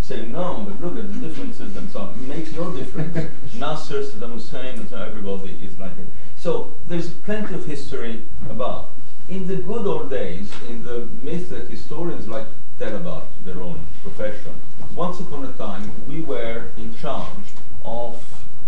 [0.02, 2.10] saying no, but look at the differences and so on.
[2.10, 3.16] It makes no difference.
[3.56, 6.08] Nasser, Saddam Hussein, and so everybody is like it.
[6.36, 8.90] So there's plenty of history about.
[9.30, 12.48] In the good old days, in the myth that historians like
[12.80, 14.54] tell about their own profession.
[14.96, 17.50] Once upon a time, we were in charge
[17.84, 18.24] of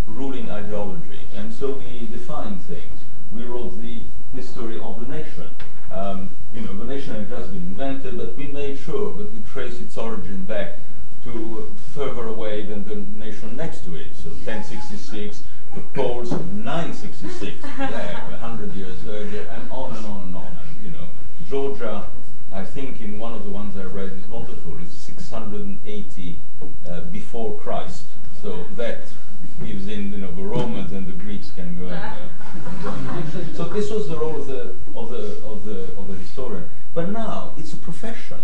[0.05, 2.99] ruling ideology, and so we defined things.
[3.31, 4.01] We wrote the
[4.35, 5.49] history of the nation.
[5.93, 9.39] Um, you know, the nation had just been invented, but we made sure that we
[9.49, 10.79] trace its origin back
[11.23, 14.13] to further away than the nation next to it.
[14.15, 15.43] So 1066,
[15.73, 20.47] the Poles 966, there, 100 years earlier, and on and on and on.
[20.47, 21.07] And, you know,
[21.47, 22.05] Georgia,
[22.53, 26.37] I think in one of the ones I read is wonderful, It's 680
[26.87, 28.07] uh, before Christ.
[28.41, 29.01] So that
[29.63, 31.87] gives in, you know, the Romans and the Greeks can go.
[31.87, 36.15] And, uh, so this was the role of the, of the, of the, of the
[36.15, 36.67] historian.
[36.93, 38.39] But now it's a profession.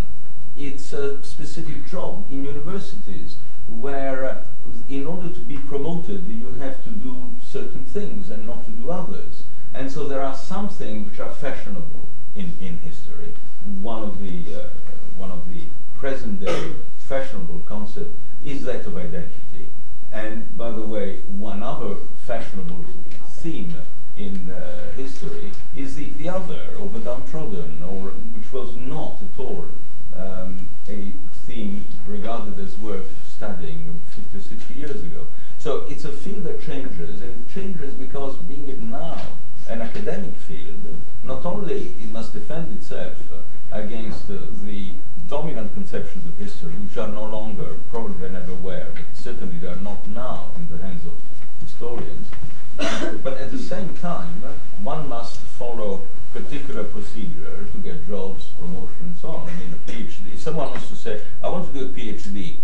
[0.56, 3.36] It's a specific job in universities
[3.68, 4.44] where, uh,
[4.88, 8.90] in order to be promoted, you have to do certain things and not to do
[8.90, 9.44] others.
[9.74, 13.34] And so there are some things which are fashionable in, in history.
[13.82, 14.70] One of the, uh,
[15.18, 15.62] one of the
[15.98, 19.68] present day fashionable concepts is that of identity.
[20.12, 21.96] And by the way, one other
[22.26, 22.86] fashionable
[23.30, 23.74] theme
[24.18, 29.40] in uh, history is the, the other, or the downtrodden, or which was not at
[29.40, 29.68] all
[30.16, 31.12] um, a
[31.46, 35.28] theme regarded as worth studying 50 or 60 years ago.
[35.60, 39.22] So it's a field that changes, and changes because being now
[39.70, 40.80] an academic field,
[41.24, 43.18] not only it must defend itself
[43.80, 44.92] against uh, the
[45.28, 49.76] dominant conceptions of history, which are no longer, probably never were, but certainly they are
[49.78, 51.14] not now in the hands of
[51.62, 52.28] historians.
[53.24, 54.44] but at the same time,
[54.84, 59.50] one must follow particular procedure to get jobs, promotion, and so on.
[59.50, 60.34] I mean, a PhD.
[60.34, 62.56] If someone wants to say, I want to do a PhD,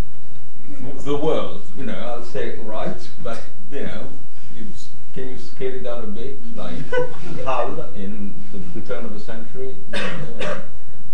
[1.04, 4.08] the world, you know, I'll say, right, but, you know,
[4.56, 4.66] you
[5.12, 6.74] can you scale it down a bit, like
[7.44, 8.34] Hull in
[8.74, 10.60] the turn of the century, you know,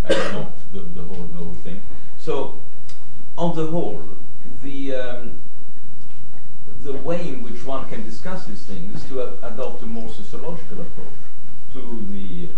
[0.05, 1.81] and not the, the, whole, the whole thing.
[2.19, 2.61] So,
[3.37, 4.03] on the whole,
[4.63, 5.41] the um,
[6.83, 10.81] the way in which one can discuss these things is to adopt a more sociological
[10.81, 11.21] approach
[11.73, 12.49] to the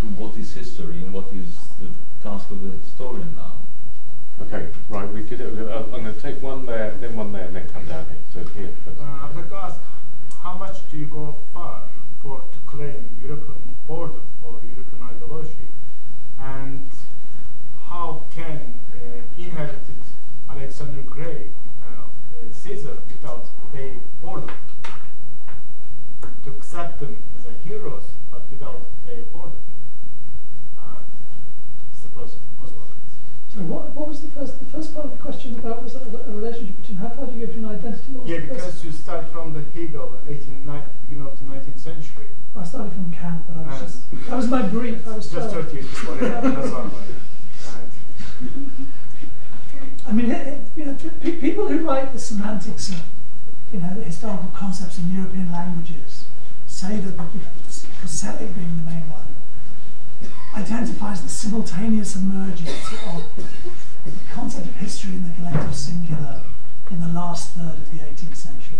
[0.00, 1.88] to what is history and what is the
[2.22, 3.52] task of the historian now.
[4.40, 5.58] Okay, right, we did it.
[5.58, 8.44] Uh, I'm going to take one there, then one there, and then come down here.
[8.44, 9.00] So here first.
[9.00, 9.80] Uh, I'd like to ask,
[10.42, 11.82] how much do you go far
[12.20, 15.68] for to claim European border or European ideology?
[16.40, 16.88] And
[17.88, 19.78] how can uh, inherited
[20.48, 21.48] Alexander Grey,
[21.82, 22.04] uh,
[22.52, 24.52] Caesar, without a border,
[26.44, 29.56] to accept them as a heroes, but without a border?
[30.78, 30.82] Uh,
[32.00, 32.88] suppose Oswald.
[33.54, 36.02] So what, what was the first the first part of the question about was that
[36.02, 38.12] a relationship between how far do you go between identity?
[38.12, 40.64] What Yeah, because you start from the Hegel, 18,
[41.08, 42.26] beginning of the 19th century.
[42.56, 45.06] I started from Kant, but I was just that was my brief.
[45.06, 45.66] I was Just told.
[45.66, 46.92] 30 years before, yeah, that's all right.
[47.76, 47.92] And
[50.06, 50.28] I mean,
[50.76, 53.02] you know, pe- people who write the semantics of,
[53.72, 56.24] you know, the historical concepts in European languages
[56.66, 57.22] say that, the,
[58.02, 59.34] Koselleck being the main one,
[60.54, 63.24] identifies the simultaneous emergence of
[64.04, 66.42] the concept of history in the collective singular
[66.90, 68.78] in the last third of the 18th century.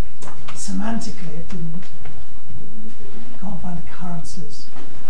[0.48, 1.84] Semantically, it didn't,
[2.84, 4.66] you can't find occurrences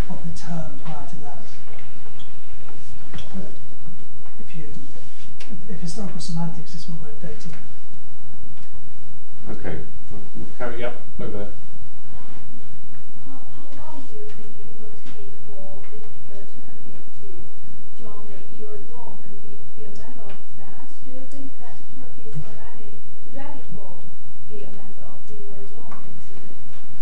[0.08, 1.42] of the term prior to that.
[3.34, 3.50] But
[5.68, 7.52] if historical semantics is what we're dating.
[9.50, 9.80] Okay,
[10.10, 11.52] we'll, we'll carry up over there.
[13.26, 15.98] How, how long do you think it will take for the,
[16.32, 16.46] the
[17.18, 17.28] to
[17.98, 20.86] join the Eurozone and be, be a member of that?
[21.04, 22.90] Do you think that Turkey is already
[23.34, 23.98] ready for
[24.48, 26.06] be a member of the Eurozone?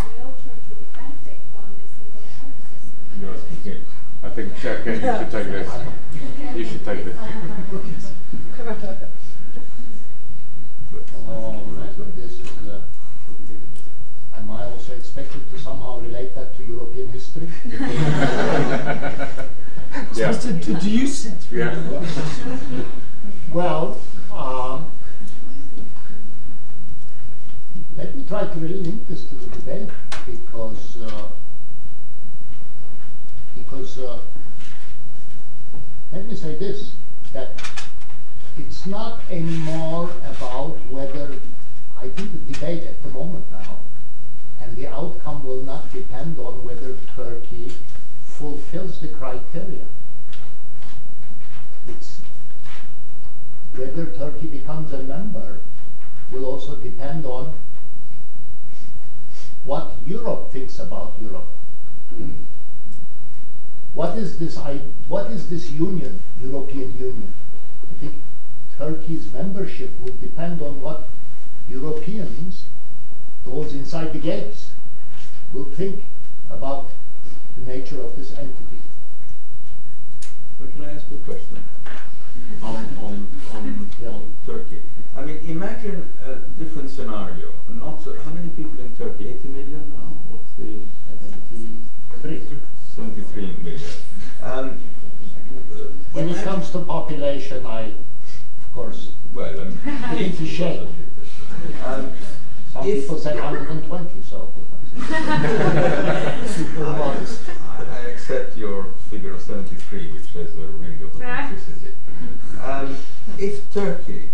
[0.00, 3.20] And will Turkey benefit from the single currency system?
[3.20, 3.90] You're asking Gates.
[4.22, 5.70] I think Shaka, you should take this.
[6.56, 8.12] You should take this.
[11.28, 12.80] Um, this is, uh,
[14.36, 17.48] am I also expected to somehow relate that to European history?
[20.14, 20.30] Yeah.
[20.32, 21.50] Supposed to deduce it.
[21.50, 21.74] Yeah.
[23.52, 24.00] Well,
[24.32, 24.86] um,
[27.96, 29.88] let me try to really link this to the debate
[30.26, 31.28] because uh,
[33.56, 34.18] because uh,
[36.12, 36.92] let me say this
[37.32, 37.50] that
[38.56, 41.34] it's not anymore about whether
[41.98, 43.78] I think the debate at the moment now
[44.60, 47.72] and the outcome will not depend on whether Turkey
[48.24, 49.84] fulfills the criteria.
[51.88, 52.20] It's
[53.74, 55.60] whether Turkey becomes a member
[56.30, 57.54] will also depend on
[59.64, 61.48] what Europe thinks about Europe.
[62.10, 62.32] Hmm.
[63.94, 64.58] what is this?
[64.58, 64.78] I,
[65.08, 67.34] what is this union, European Union?
[67.90, 68.14] I think
[68.80, 71.06] Turkey's membership would depend on what
[71.68, 72.64] Europeans,
[73.44, 74.70] those inside the gates,
[75.52, 76.04] will think
[76.50, 76.88] about
[77.56, 78.80] the nature of this entity.
[80.58, 81.62] But can I ask a question
[82.62, 84.08] on, on, on, Yeah.
[84.08, 84.80] on Turkey?
[85.14, 87.52] I mean, imagine a different scenario.
[87.68, 89.28] Not so, how many people in Turkey?
[89.28, 90.16] 80 million now?
[90.30, 90.78] What's the
[92.22, 92.58] 73.
[92.96, 93.90] 73 million?
[94.42, 94.82] Um,
[96.12, 97.92] When it comes to population, I,
[98.70, 99.78] of course, well, um,
[100.12, 100.88] It's a shame.
[101.84, 102.12] Um,
[102.72, 104.52] some If- people said 120, so.
[104.96, 105.06] I,
[107.78, 111.94] I accept your figure of 73, which has a ring of authenticity.
[112.62, 112.96] Um,
[113.38, 114.28] if Turkey,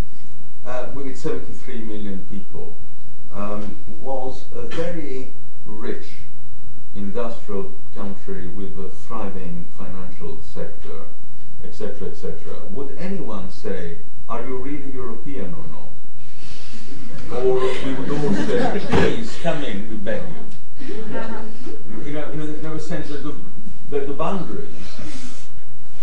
[0.65, 2.77] uh, with its 73 million people,
[3.33, 5.33] um, was a very
[5.65, 6.09] rich
[6.95, 11.07] industrial country with a thriving financial sector,
[11.65, 12.37] etc., etc.,
[12.71, 15.89] would anyone say, are you really European or not?
[17.45, 20.23] Or we would all say, please come in, we beg
[20.81, 20.95] you.
[22.05, 23.35] You know, in a, in a sense that the,
[23.91, 24.69] that the boundaries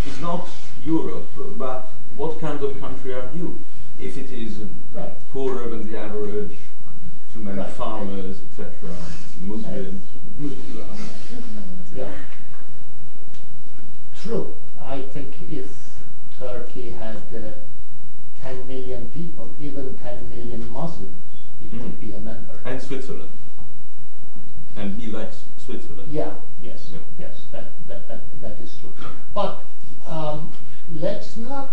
[0.05, 0.49] is not
[0.83, 1.27] Europe,
[1.57, 3.59] but what kind of country are you?
[3.99, 4.59] If it is
[4.93, 5.11] Right.
[5.31, 6.57] poorer than the average,
[7.33, 7.69] too many Right.
[7.71, 8.89] farmers, etc.,
[9.41, 10.01] Muslims.
[11.95, 12.11] Yeah.
[14.21, 14.55] True.
[14.81, 15.71] I think if
[16.39, 17.51] Turkey had uh,
[18.41, 21.15] 10 million people, even 10 million Muslims,
[21.64, 21.81] it Mm.
[21.81, 22.60] would be a member.
[22.65, 23.30] And Switzerland.
[24.76, 26.11] And be like Switzerland.
[26.11, 26.34] Yeah.
[26.61, 26.91] yes,
[27.52, 28.94] that, that, that, that is true.
[29.34, 29.64] But
[30.07, 30.52] um,
[30.91, 31.69] let's not,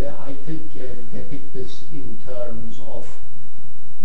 [0.00, 3.06] uh, I think, uh, depict this in terms of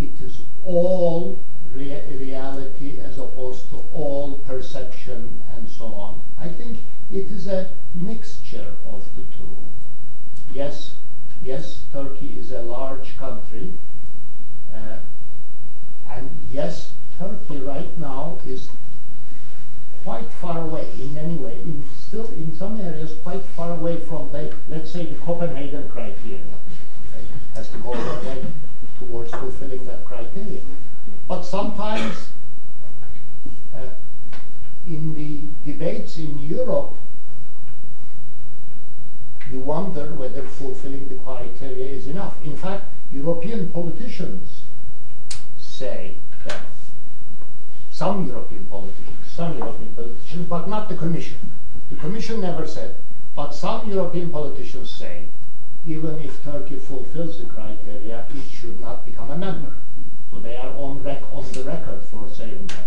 [0.00, 1.38] it is all
[1.74, 6.20] rea- reality as opposed to all perception and so on.
[6.40, 6.78] I think
[7.10, 9.56] it is a mixture of the two.
[10.52, 10.94] Yes,
[11.42, 13.74] yes, Turkey is a large country,
[14.74, 14.96] uh,
[16.10, 18.68] and yes, Turkey right now is
[20.04, 24.32] quite far away in many ways, in still in some areas quite far away from
[24.32, 26.40] the, let's say, the Copenhagen criteria.
[26.40, 28.46] It has to go a way
[28.98, 30.62] towards fulfilling that criteria.
[31.28, 32.28] But sometimes
[33.74, 33.90] uh,
[34.86, 36.96] in the debates in Europe,
[39.52, 42.42] you wonder whether fulfilling the criteria is enough.
[42.42, 44.62] In fact, European politicians
[45.58, 46.16] say
[46.46, 46.62] that
[47.90, 49.77] some European politicians, some European
[50.38, 51.38] politicians, but not the Commission.
[51.90, 52.94] The Commission never said,
[53.34, 55.26] but some European politicians say,
[55.86, 59.72] even if Turkey fulfills the criteria, it should not become a member.
[60.30, 62.86] So they are on, rec- on the record for saying that.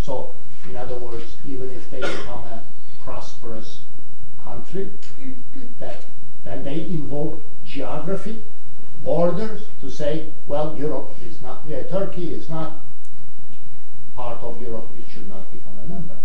[0.00, 0.32] So,
[0.68, 2.62] in other words, even if they become a
[3.04, 3.82] prosperous
[4.42, 4.90] country,
[5.78, 6.04] that
[6.44, 8.42] then they invoke geography,
[9.02, 12.80] borders to say, well, Europe is not, yeah, Turkey is not
[14.16, 16.18] part of Europe, it should not become a member.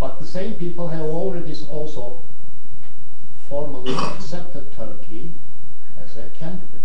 [0.00, 2.18] But the same people have already also
[3.48, 5.30] formally accepted Turkey
[6.02, 6.80] as a candidate.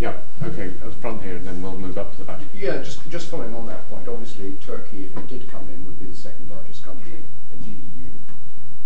[0.00, 2.40] Yeah, okay, at the front here, and then we'll move up to the back.
[2.54, 5.98] Yeah, just just following on that point, obviously Turkey, if it did come in, would
[5.98, 7.18] be the second largest country
[7.52, 8.10] in the EU.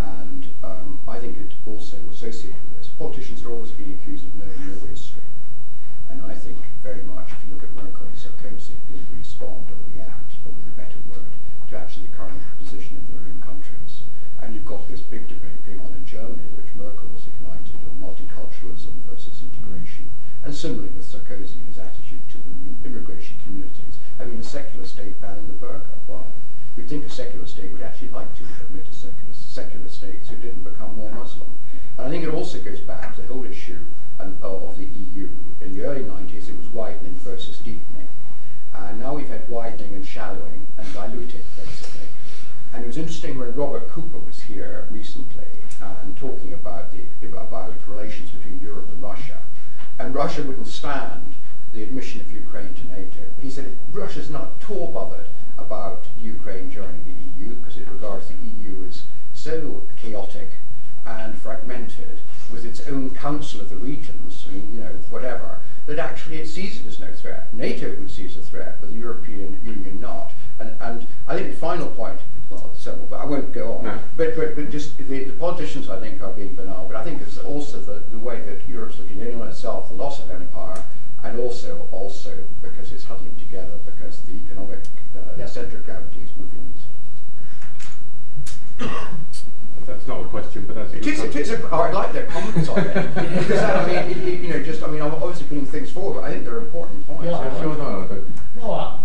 [0.01, 2.89] And um, I think it also associated with this.
[2.99, 5.23] Politicians are always being accused of knowing no history.
[6.09, 9.77] And I think very much, if you look at Merkel and Sarkozy, they respond or
[9.93, 11.28] react, probably the better word,
[11.69, 14.03] to actually the current position in their own countries.
[14.40, 17.97] And you've got this big debate going on in Germany, which Merkel has ignited, on
[17.97, 20.10] multiculturalism versus integration.
[20.44, 23.97] And similarly with Sarkozy and his attitude to the immigration communities.
[24.20, 25.97] I mean, a secular state banning the burqa.
[26.06, 26.20] Why?
[26.77, 30.36] You'd think a secular state would actually like to admit to secular, secular states who
[30.36, 31.48] didn't become more Muslim.
[31.97, 33.78] And I think it also goes back to the whole issue
[34.19, 35.31] and, uh, of the EU.
[35.62, 38.09] In the early 90s, it was widening versus deepening.
[38.74, 42.09] And now we've had widening and shallowing and diluting, basically.
[42.73, 45.47] And it was interesting when Robert Cooper was here recently
[45.81, 47.02] and talking about the
[47.36, 49.39] about relations between Europe and Russia.
[49.98, 51.35] And Russia wouldn't stand
[51.73, 53.20] the admission of Ukraine to NATO.
[53.40, 55.28] He said Russia's not at all bothered
[55.59, 60.51] about Ukraine joining the EU because it regards the EU as so chaotic
[61.05, 62.20] and fragmented
[62.52, 66.48] with its own council of the regions, I mean, you know, whatever, that actually it
[66.48, 67.52] sees it as no threat.
[67.52, 70.32] NATO would see it as a threat, but the European Union not.
[70.59, 72.20] And, and I think the final point,
[72.82, 73.84] several, but I won't go on.
[73.84, 73.98] No.
[74.16, 76.86] But, but, but just the, the politicians, I think, are being banal.
[76.86, 79.94] But I think it's also the, the way that Europe's looking in on itself, the
[79.94, 80.82] loss of empire,
[81.22, 84.80] and also also because it's huddling together because the economic
[85.16, 85.46] uh, Yeah.
[85.46, 86.88] centre of gravity is moving east.
[89.86, 92.68] That's not a question, but that's It is, it is a, I like their comments
[92.68, 92.94] on it.
[93.14, 96.20] because, I mean, it, it, you know, just, I mean, I'm obviously putting things forward,
[96.20, 97.24] but I think they're important points.
[97.24, 97.42] Yeah.
[97.44, 98.98] Yeah, sure, no, but, No, I,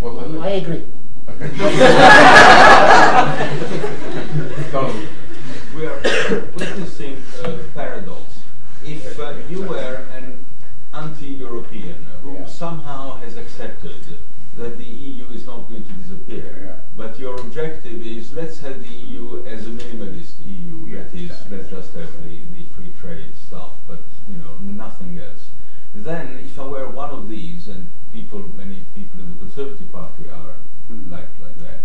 [0.00, 0.84] well, let- I agree.
[4.70, 5.08] Donald,
[5.74, 6.00] we are
[6.56, 8.40] witnessing a paradox.
[8.84, 10.44] If uh, you were an
[10.92, 12.46] anti-European who Yeah.
[12.46, 14.18] somehow has accepted
[14.56, 16.76] that the EU is not going to disappear, Yeah.
[16.96, 21.30] but your objective is let's have the EU as a minimalist EU, Yeah, that is,
[21.30, 21.56] exactly.
[21.56, 23.98] let's just have the, the free trade stuff, but
[24.28, 24.54] you know
[24.84, 25.46] nothing else.
[25.94, 30.28] Then, if I were one of these, and people, many people in the Conservative Party
[30.30, 30.54] are
[31.10, 31.80] Like like that,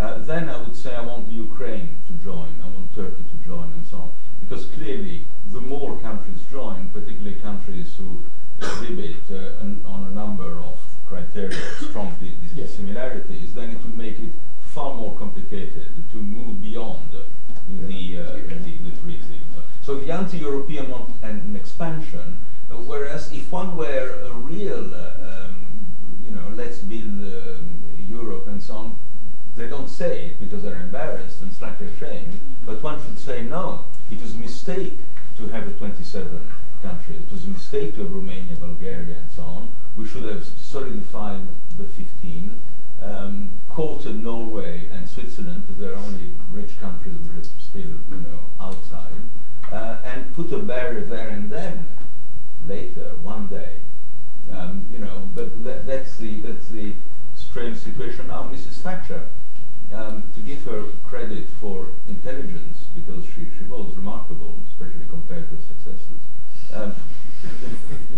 [0.00, 3.72] uh, then I would say I want Ukraine to join, I want Turkey to join,
[3.76, 4.10] and so on.
[4.40, 8.22] Because clearly, the more countries join, particularly countries who
[8.58, 10.76] exhibit uh, an, on a number of
[11.06, 12.74] criteria strong di- dis- Yes.
[12.76, 14.32] similarities, then it would make it
[14.74, 18.90] far more complicated to move beyond the, uh, the, the
[19.28, 19.40] thing.
[19.82, 22.38] So the anti-European want an, an expansion,
[22.70, 25.86] uh, whereas if one were a real, uh, um,
[26.24, 28.98] you know, let's build um, Europe and so on,
[29.56, 33.86] they don't say it because they're embarrassed and slightly ashamed, but one should say no,
[34.10, 34.98] it was a mistake
[35.36, 36.52] to have a 27
[36.82, 37.20] countries.
[37.22, 39.68] It was a mistake to have Romania, Bulgaria and so on.
[39.96, 41.46] We should have solidified
[41.78, 42.60] the 15,
[43.02, 48.40] um, quoted Norway and Switzerland, because they're only rich countries which are still, you know,
[48.60, 49.12] outside,
[49.72, 51.86] uh, and put a barrier there and then,
[52.66, 53.76] later, one day,
[54.50, 56.92] um, you know, but that, that's the that's the
[57.34, 58.42] strange situation now.
[58.44, 58.74] Mrs.
[58.82, 59.26] Thatcher,
[59.92, 65.56] um, to give her credit for intelligence, because she, she was remarkable, especially compared to
[65.56, 66.20] her successors,
[66.72, 66.94] um,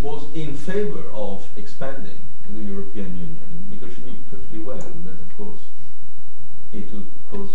[0.03, 2.19] was in favor of expanding
[2.49, 5.63] the European Union because she knew perfectly well that, of course,
[6.73, 7.51] it would cause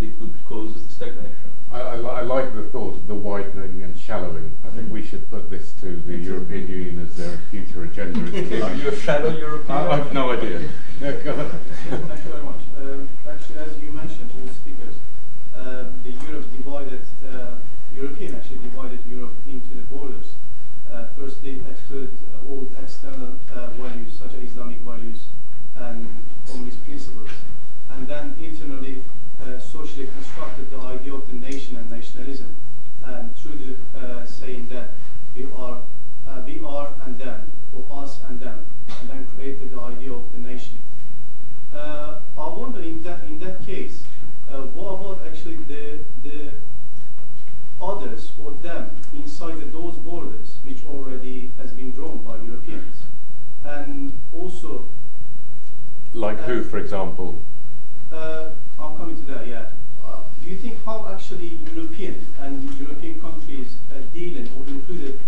[0.00, 1.32] it would cause stagnation.
[1.72, 4.54] I, I, li- I like the thought of the widening and shallowing.
[4.64, 8.20] I think we should put this to the European Union as their future agenda.
[8.64, 9.70] Are you a shadow European?
[9.78, 10.68] I, I've no idea.
[11.00, 11.50] Yeah, go ahead.
[11.90, 12.60] Thank you very much.
[12.78, 14.94] Um, actually, as you mentioned, all speakers,
[15.54, 17.56] um, the Europe divided, uh,
[17.94, 20.34] European actually divided Europe into the borders.
[20.92, 25.24] Uh, firstly, excluded uh, all external uh, values such as Islamic values
[25.74, 26.06] and
[26.46, 27.30] communist principles,
[27.90, 29.02] and then internally
[29.42, 32.54] uh, socially constructed the idea of the nation and nationalism,
[33.04, 34.90] and through the uh, saying that
[35.34, 35.78] we are,
[36.46, 38.64] we are and them, or us and them,
[39.00, 40.78] and then created the idea of the nation.
[41.74, 44.04] I wonder in that in that case,
[44.52, 46.52] uh, what about actually the the
[47.80, 48.52] others or
[49.38, 52.96] the, those borders which already has been drawn by Europeans,
[53.64, 54.84] and also
[56.14, 57.38] Like who, for example?
[58.10, 59.46] uh, I'm coming to that.
[59.46, 59.68] Yeah.
[60.04, 65.20] Uh, do you think how actually European and European countries uh, dealing or included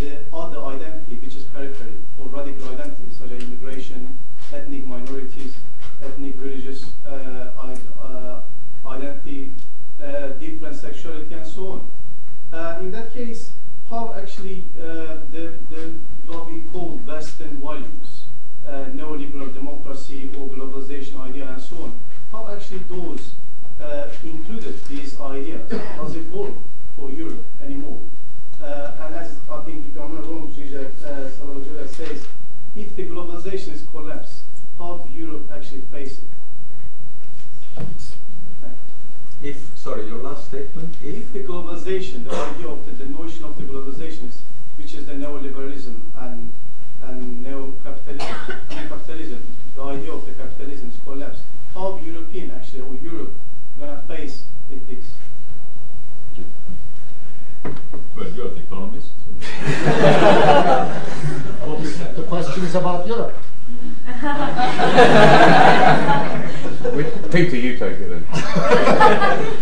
[0.00, 4.18] the other identity, which is periphery or radical identities, such as immigration,
[4.52, 5.54] ethnic minorities,
[6.02, 8.40] ethnic religious uh, uh,
[8.86, 9.52] identity,
[10.02, 11.91] uh, different sexuality, and so on?
[12.52, 13.52] Uh, in that case,
[13.88, 15.94] how actually uh, the, the
[16.26, 18.24] what we call Western values,
[18.68, 22.00] uh, neoliberal democracy or globalization idea, and so on,
[22.30, 23.32] how actually those
[24.22, 25.68] included these ideas?
[25.70, 26.54] Does it work
[26.94, 28.00] for Europe anymore?
[28.60, 32.26] And as I think, if I'm not wrong, Zizek, uh, says,
[32.76, 34.42] if the globalization is collapsed,
[34.78, 36.28] how Europe actually face it?
[39.42, 39.60] Thank you.
[39.60, 40.94] If sorry, your last statement.
[41.02, 44.42] If the globalization, the idea of the, the notion of the globalization, is,
[44.76, 46.52] which is the neoliberalism and
[47.02, 48.36] and neo-capitalism,
[48.70, 49.42] neo-capitalism,
[49.74, 51.42] the idea of the capitalism is collapsed,
[51.74, 53.34] how European actually or Europe
[53.80, 55.10] gonna face with this?
[58.16, 59.10] Well, you're the economist.
[62.14, 63.34] The question is about Europe.
[66.94, 68.21] Wait, Peter, you take it then.
[68.32, 69.56] I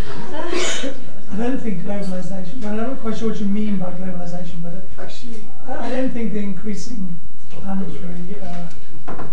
[1.36, 4.72] don't think globalization, well, I'm not quite sure what you mean by globalization, but
[5.02, 7.18] Actually, I, I don't think the increasing
[7.50, 8.68] planetary uh,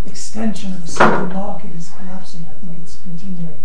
[0.05, 2.45] extension of the single market is collapsing.
[2.49, 3.59] I think it's continuing.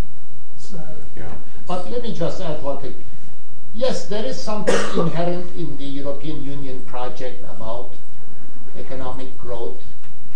[0.56, 0.78] So,
[1.16, 1.30] Yeah.
[1.66, 2.94] But let me just add one thing.
[3.74, 7.94] Yes, there is something inherent in the European Union project about
[8.78, 9.80] economic growth,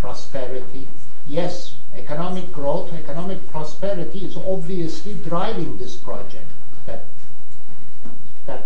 [0.01, 0.89] prosperity.
[1.27, 6.51] Yes, economic growth, economic prosperity is obviously driving this project.
[6.87, 7.05] That
[8.47, 8.65] that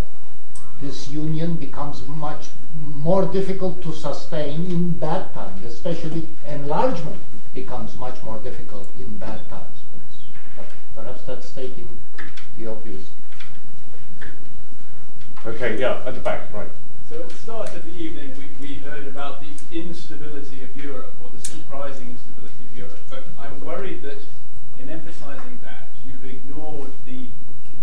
[0.81, 7.21] this union becomes much more difficult to sustain in bad times, especially enlargement
[7.55, 9.79] becomes much more difficult in bad times.
[10.57, 11.89] But perhaps that's stating
[12.57, 13.11] the obvious.
[15.45, 16.69] Okay, yeah, at the back, right.
[17.09, 21.13] So at the start of the evening, we, we heard about the instability of Europe,
[21.25, 22.99] or the surprising instability of Europe.
[23.09, 24.21] But I'm worried that
[24.79, 27.29] in emphasizing that, you've ignored the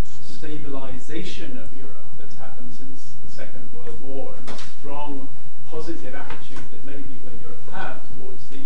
[0.04, 5.26] stabilization of Europe that's happened since the Second World War, and the strong
[5.68, 8.60] positive attitude that many people in Europe have towards the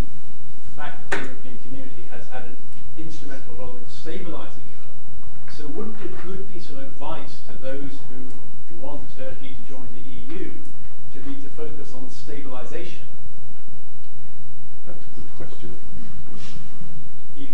[0.77, 2.57] fact that the European community has had an
[2.99, 5.57] instrumental role in stabilizing Europe.
[5.57, 10.35] So wouldn't a good piece of advice to those who want Turkey to join the
[10.35, 10.53] EU
[11.15, 13.07] to be to focus on stabilization,
[14.87, 15.92] That's a good question.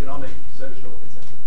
[0.09, 1.39] Economic, social, etc.?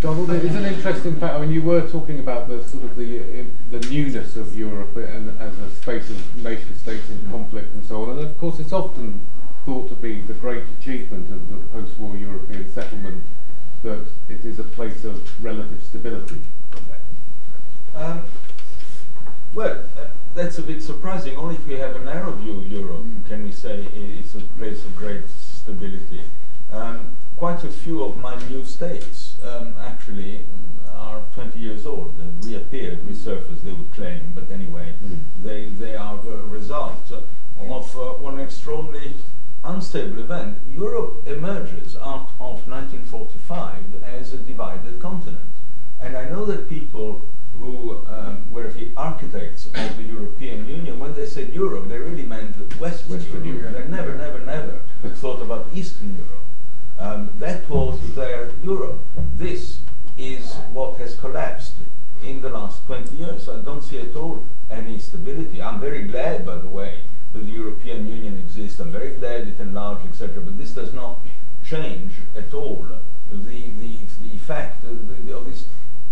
[0.00, 1.34] Donald, it is an interesting fact.
[1.34, 5.38] I mean, you were talking about the sort of the the newness of Europe and
[5.38, 8.10] as a space of nation states in conflict and so on.
[8.10, 9.20] And of course, it's often
[9.66, 13.24] thought to be the great achievement of the post-war European settlement
[13.82, 16.40] that it is a place of relative stability.
[17.94, 18.24] Um,
[19.52, 21.36] well, uh, that's a bit surprising.
[21.36, 24.84] Only if we have a narrow view of Europe can we say it's a place
[24.84, 25.24] of great
[25.68, 26.22] stability.
[26.72, 30.46] Um, quite a few of my new states um, actually
[30.92, 32.16] are 20 years old.
[32.18, 34.94] They've reappeared, resurfaced, they would claim, but anyway,
[35.42, 37.12] they, they are the result
[37.60, 39.14] of uh, one extraordinarily
[39.62, 40.58] unstable event.
[40.72, 45.40] Europe emerges out of 1945 as a divided continent.
[46.00, 47.20] And I know that people
[47.58, 52.24] who um, were the architects of the European Union, when they said Europe, they really
[52.24, 53.62] meant Western, Western Europe.
[53.62, 53.76] Europe.
[53.76, 54.67] They never, never, never
[55.16, 56.44] thought about Eastern Europe.
[56.98, 59.00] Um, that was their Europe.
[59.36, 59.78] This
[60.16, 61.74] is what has collapsed
[62.24, 63.48] in the last 20 years.
[63.48, 65.62] I don't see at all any stability.
[65.62, 67.00] I'm very glad, by the way,
[67.32, 68.80] that the European Union exists.
[68.80, 70.40] I'm very glad it enlarged, etc.
[70.42, 71.20] But this does not
[71.64, 72.86] change at all
[73.30, 75.66] the, the, the fact of, the, of this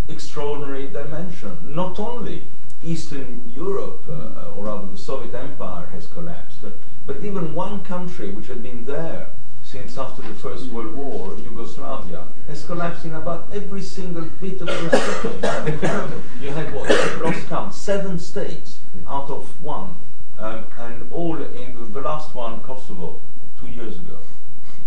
[0.08, 1.58] extraordinary dimension.
[1.62, 2.44] Not only
[2.86, 6.70] Eastern Europe, uh, or rather the Soviet Empire, has collapsed, uh,
[7.06, 9.28] but even one country which had been there
[9.64, 14.68] since after the First World War, Yugoslavia, has collapsed in about every single bit of
[14.68, 16.22] the second.
[16.40, 16.88] you had what?
[17.20, 19.96] Lost count, seven states out of one,
[20.38, 23.20] um, and all in the, the last one, Kosovo,
[23.58, 24.18] two years ago.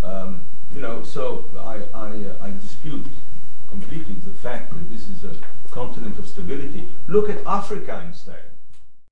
[0.01, 0.41] Um,
[0.73, 3.07] you know, so I, I, uh, I dispute
[3.69, 5.35] completely the fact that this is a
[5.71, 6.89] continent of stability.
[7.07, 8.43] Look at Africa instead.